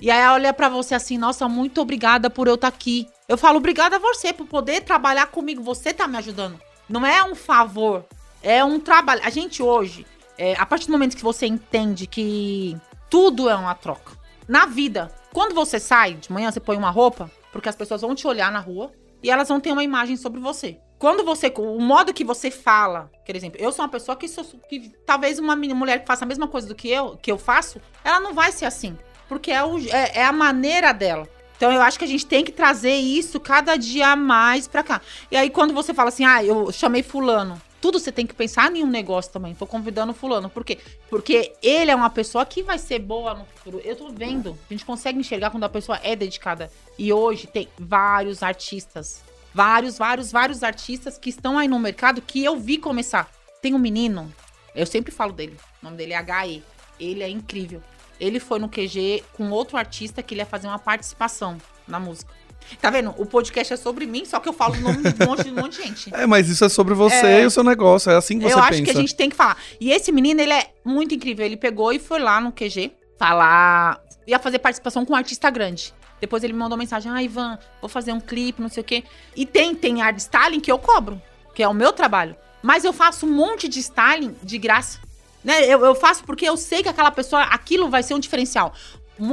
[0.01, 3.09] E aí olha pra você assim, nossa, muito obrigada por eu estar aqui.
[3.27, 6.61] Eu falo, obrigada a você por poder trabalhar comigo, você tá me ajudando.
[6.89, 8.05] Não é um favor,
[8.43, 9.23] é um trabalho.
[9.25, 10.07] A gente hoje,
[10.37, 12.77] é, a partir do momento que você entende que
[13.09, 14.13] tudo é uma troca.
[14.47, 18.15] Na vida, quando você sai de manhã, você põe uma roupa, porque as pessoas vão
[18.15, 20.79] te olhar na rua e elas vão ter uma imagem sobre você.
[21.07, 21.53] Quando você.
[21.57, 25.39] O modo que você fala, por exemplo, eu sou uma pessoa que, sou, que talvez
[25.39, 28.35] uma mulher que faça a mesma coisa do que eu, que eu faço, ela não
[28.35, 28.99] vai ser assim.
[29.29, 31.29] Porque é, o, é, é a maneira dela.
[31.57, 35.01] Então eu acho que a gente tem que trazer isso cada dia mais pra cá.
[35.31, 37.63] E aí quando você fala assim, ah, eu chamei fulano.
[37.81, 39.55] Tudo você tem que pensar em um negócio também.
[39.55, 40.51] Tô convidando fulano.
[40.51, 40.77] Por quê?
[41.09, 43.81] Porque ele é uma pessoa que vai ser boa no futuro.
[43.85, 44.59] Eu tô vendo.
[44.69, 46.69] A gente consegue enxergar quando a pessoa é dedicada.
[46.99, 49.23] E hoje tem vários artistas.
[49.57, 53.27] Vários, vários, vários artistas que estão aí no mercado que eu vi começar.
[53.63, 54.31] Tem um menino,
[54.75, 55.57] eu sempre falo dele.
[55.81, 56.63] O nome dele é HE.
[57.01, 57.83] Ele é incrível.
[58.21, 61.57] Ele foi no QG com outro artista que ele ia fazer uma participação
[61.89, 62.35] na música.
[62.83, 63.15] Tá vendo?
[63.17, 65.51] O podcast é sobre mim, só que eu falo o nome de um monte, de
[65.51, 66.11] um monte de gente.
[66.15, 67.43] É, mas isso é sobre você é...
[67.43, 68.13] e o seu negócio.
[68.13, 68.69] É assim que você eu pensa.
[68.69, 69.57] Eu acho que a gente tem que falar.
[69.81, 71.47] E esse menino, ele é muito incrível.
[71.47, 74.03] Ele pegou e foi lá no QG falar.
[74.27, 75.95] ia fazer participação com um artista grande.
[76.21, 79.05] Depois ele me mandou mensagem: Ah, Ivan, vou fazer um clipe, não sei o quê.
[79.35, 81.21] E tem, tem art styling que eu cobro,
[81.55, 82.37] que é o meu trabalho.
[82.63, 84.99] Mas eu faço um monte de styling de graça.
[85.45, 85.65] Né?
[85.67, 88.73] Eu, eu faço porque eu sei que aquela pessoa, aquilo vai ser um diferencial.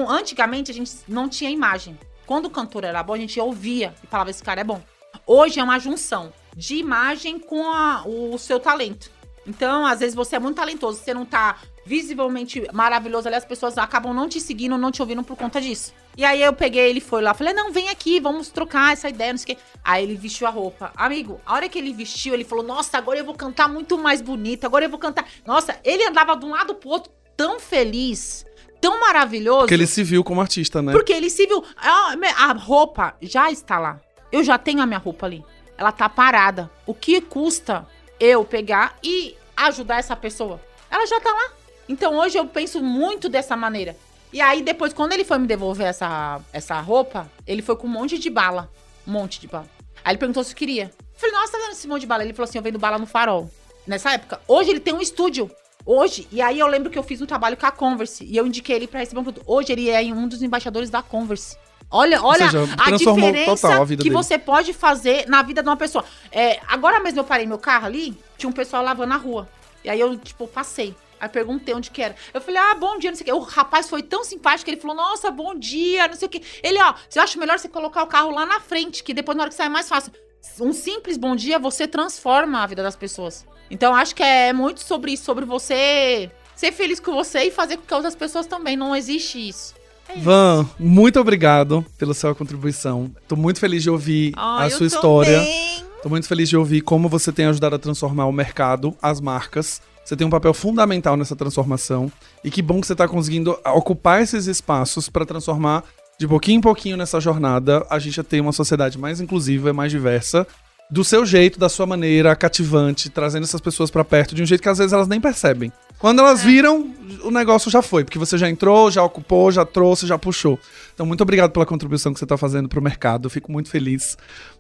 [0.07, 1.97] Antigamente a gente não tinha imagem.
[2.25, 4.81] Quando o cantor era bom, a gente ouvia e falava: esse cara é bom.
[5.25, 9.11] Hoje é uma junção de imagem com a, o seu talento.
[9.45, 13.77] Então, às vezes você é muito talentoso, você não tá visivelmente maravilhoso ali, as pessoas
[13.77, 15.93] acabam não te seguindo, não te ouvindo por conta disso.
[16.17, 19.34] E aí eu peguei, ele foi lá, falei: "Não, vem aqui, vamos trocar essa ideia,
[19.34, 19.63] não sei o quê".
[19.84, 20.91] Aí ele vestiu a roupa.
[20.95, 24.21] Amigo, a hora que ele vestiu, ele falou: "Nossa, agora eu vou cantar muito mais
[24.21, 25.25] bonita, agora eu vou cantar".
[25.45, 28.45] Nossa, ele andava de um lado pro outro tão feliz
[28.84, 29.59] tão maravilhoso.
[29.61, 30.91] Porque ele se viu como artista, né?
[30.91, 31.63] Porque ele se viu.
[31.77, 32.15] A,
[32.49, 34.01] a roupa já está lá.
[34.29, 35.41] Eu já tenho a minha roupa ali.
[35.77, 36.69] Ela tá parada.
[36.86, 37.88] O que custa
[38.19, 40.59] eu pegar e ajudar essa pessoa?
[40.91, 41.62] Ela já tá lá.
[41.88, 43.95] Então hoje eu penso muito dessa maneira.
[44.31, 47.91] E aí depois, quando ele foi me devolver essa, essa roupa, ele foi com um
[47.91, 48.69] monte de bala.
[49.07, 49.67] Um monte de bala.
[50.03, 50.91] Aí ele perguntou se eu queria.
[50.99, 52.23] Eu falei, nossa, tá vendo esse monte de bala?
[52.23, 53.49] Ele falou assim, eu vendo bala no farol.
[53.86, 54.41] Nessa época.
[54.47, 55.51] Hoje ele tem um estúdio
[55.86, 58.47] Hoje, e aí eu lembro que eu fiz um trabalho com a Converse e eu
[58.47, 59.43] indiquei ele para receber um produto.
[59.45, 61.57] Hoje ele é um dos embaixadores da Converse.
[61.91, 64.09] Olha, olha seja, a diferença a que dele.
[64.09, 66.03] você pode fazer na vida de uma pessoa.
[66.31, 69.47] É, agora mesmo eu parei meu carro ali, tinha um pessoal lavando na rua.
[69.84, 70.95] E aí eu, tipo, passei.
[71.24, 72.17] Aí perguntei onde que era.
[72.34, 73.32] Eu falei, ah, bom dia, não sei o quê.
[73.32, 76.41] O rapaz foi tão simpático que ele falou, nossa, bom dia, não sei o quê.
[76.61, 79.43] Ele, ó, você acha melhor você colocar o carro lá na frente, que depois na
[79.43, 80.11] hora que sai é mais fácil.
[80.59, 83.45] Um simples bom dia, você transforma a vida das pessoas.
[83.71, 87.78] Então acho que é muito sobre isso, sobre você ser feliz com você e fazer
[87.78, 88.76] com que outras pessoas também.
[88.76, 89.74] Não existe isso.
[90.09, 93.09] É Van, muito obrigado pela sua contribuição.
[93.30, 95.39] Tô muito feliz de ouvir oh, a sua história.
[95.39, 95.86] Bem.
[96.03, 99.82] Tô muito feliz de ouvir como você tem ajudado a transformar o mercado, as marcas.
[100.04, 102.12] Você tem um papel fundamental nessa transformação.
[102.43, 105.84] E que bom que você está conseguindo ocupar esses espaços para transformar
[106.20, 109.91] de pouquinho em pouquinho nessa jornada a gente a ter uma sociedade mais inclusiva, mais
[109.91, 110.45] diversa
[110.89, 114.62] do seu jeito, da sua maneira, cativante, trazendo essas pessoas para perto de um jeito
[114.62, 115.72] que às vezes elas nem percebem.
[115.97, 116.45] Quando elas é.
[116.45, 116.93] viram,
[117.24, 120.60] o negócio já foi, porque você já entrou, já ocupou, já trouxe, já puxou.
[120.93, 123.26] Então, muito obrigado pela contribuição que você tá fazendo pro mercado.
[123.26, 124.18] Eu fico muito feliz.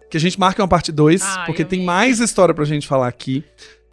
[0.09, 1.85] Que a gente marque uma parte 2, porque tem vi.
[1.85, 3.43] mais história pra gente falar aqui.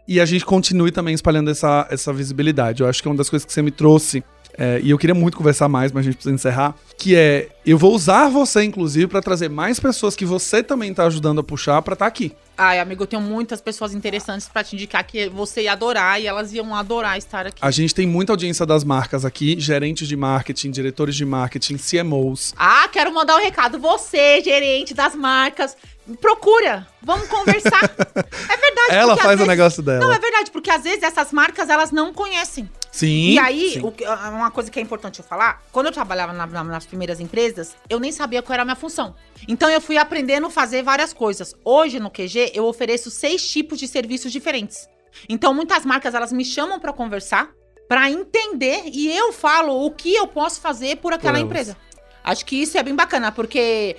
[0.06, 2.82] E a gente continue também espalhando essa, essa visibilidade.
[2.82, 4.24] Eu acho que é uma das coisas que você me trouxe
[4.58, 6.74] é, e eu queria muito conversar mais, mas a gente precisa encerrar.
[6.98, 11.06] Que é, eu vou usar você, inclusive, para trazer mais pessoas que você também tá
[11.06, 12.34] ajudando a puxar para estar tá aqui.
[12.58, 16.26] Ai, amigo, eu tenho muitas pessoas interessantes para te indicar que você ia adorar e
[16.26, 17.56] elas iam adorar estar aqui.
[17.58, 22.52] A gente tem muita audiência das marcas aqui, gerentes de marketing, diretores de marketing, CMOs.
[22.58, 23.78] Ah, quero mandar um recado.
[23.78, 25.74] Você, gerente das marcas,
[26.16, 27.82] procura, vamos conversar.
[27.84, 28.90] é verdade.
[28.90, 29.44] Ela faz vezes...
[29.44, 30.00] o negócio dela.
[30.00, 32.68] Não, é verdade, porque às vezes essas marcas elas não conhecem.
[32.90, 33.30] Sim.
[33.30, 33.80] E aí, sim.
[33.80, 33.92] O,
[34.30, 37.76] uma coisa que é importante eu falar, quando eu trabalhava na, na, nas primeiras empresas,
[37.88, 39.14] eu nem sabia qual era a minha função.
[39.46, 41.54] Então eu fui aprendendo a fazer várias coisas.
[41.64, 44.88] Hoje no QG eu ofereço seis tipos de serviços diferentes.
[45.28, 47.50] Então muitas marcas elas me chamam para conversar,
[47.88, 51.76] para entender e eu falo o que eu posso fazer por aquela empresa.
[52.22, 53.96] Acho que isso é bem bacana, porque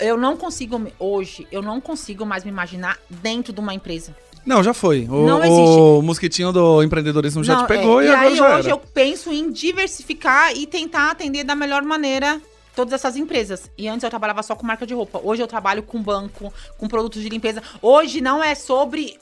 [0.00, 4.14] eu não consigo hoje, eu não consigo mais me imaginar dentro de uma empresa.
[4.44, 5.06] Não, já foi.
[5.08, 5.78] O, não existe.
[5.78, 8.04] O mosquitinho do empreendedorismo já te pegou é.
[8.04, 8.70] e, e agora aí, já hoje era.
[8.70, 12.40] eu penso em diversificar e tentar atender da melhor maneira
[12.74, 13.70] todas essas empresas.
[13.78, 15.20] E antes eu trabalhava só com marca de roupa.
[15.22, 17.62] Hoje eu trabalho com banco, com produtos de limpeza.
[17.80, 19.16] Hoje não é sobre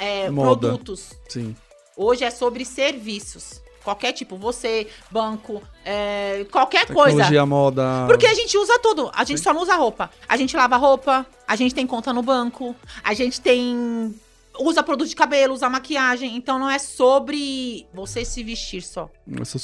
[0.00, 1.14] é, produtos.
[1.28, 1.56] Sim.
[1.96, 3.60] Hoje é sobre serviços.
[3.82, 7.46] Qualquer tipo, você, banco, é, qualquer Tecnologia, coisa.
[7.46, 8.04] moda.
[8.06, 9.10] Porque a gente usa tudo.
[9.14, 9.44] A gente Sim.
[9.44, 10.10] só não usa roupa.
[10.28, 14.14] A gente lava roupa, a gente tem conta no banco, a gente tem
[14.58, 16.36] usa produto de cabelo, usa maquiagem.
[16.36, 19.10] Então não é sobre você se vestir só.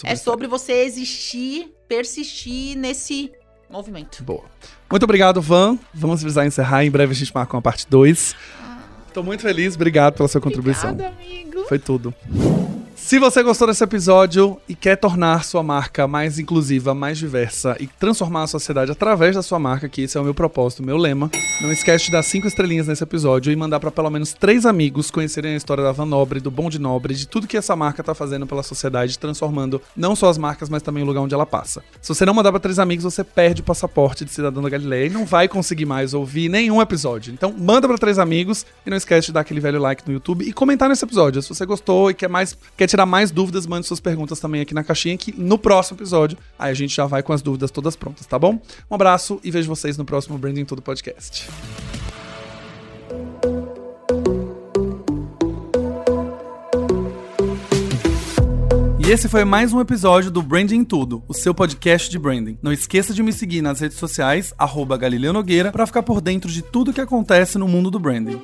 [0.04, 3.30] É sobre, você existir, persistir nesse
[3.68, 4.22] movimento.
[4.22, 4.44] Boa.
[4.90, 5.78] Muito obrigado, Van.
[5.92, 6.84] Vamos precisar encerrar.
[6.84, 8.34] Em breve a gente marca uma parte 2.
[9.12, 10.90] Tô muito feliz, obrigado pela sua contribuição.
[10.90, 11.64] Obrigada, amigo.
[11.66, 12.14] Foi tudo.
[13.06, 17.86] Se você gostou desse episódio e quer tornar sua marca mais inclusiva, mais diversa e
[17.86, 21.30] transformar a sociedade através da sua marca, que esse é o meu propósito, meu lema,
[21.60, 25.08] não esquece de dar cinco estrelinhas nesse episódio e mandar para pelo menos três amigos
[25.08, 28.02] conhecerem a história da Van Nobre, do Bom de Nobre, de tudo que essa marca
[28.02, 31.46] tá fazendo pela sociedade, transformando não só as marcas, mas também o lugar onde ela
[31.46, 31.84] passa.
[32.02, 35.06] Se você não mandar para três amigos, você perde o passaporte de cidadão da Galileia
[35.06, 37.32] e não vai conseguir mais ouvir nenhum episódio.
[37.32, 40.44] Então, manda para três amigos e não esquece de dar aquele velho like no YouTube
[40.44, 41.40] e comentar nesse episódio.
[41.40, 44.72] Se você gostou e quer mais, quer tirar mais dúvidas, mande suas perguntas também aqui
[44.72, 47.94] na caixinha que no próximo episódio aí a gente já vai com as dúvidas todas
[47.94, 48.58] prontas, tá bom?
[48.90, 51.46] Um abraço e vejo vocês no próximo Branding Tudo Podcast.
[58.98, 62.58] E esse foi mais um episódio do Branding Tudo, o seu podcast de branding.
[62.62, 66.50] Não esqueça de me seguir nas redes sociais, arroba Galileu Nogueira, para ficar por dentro
[66.50, 68.40] de tudo que acontece no mundo do branding.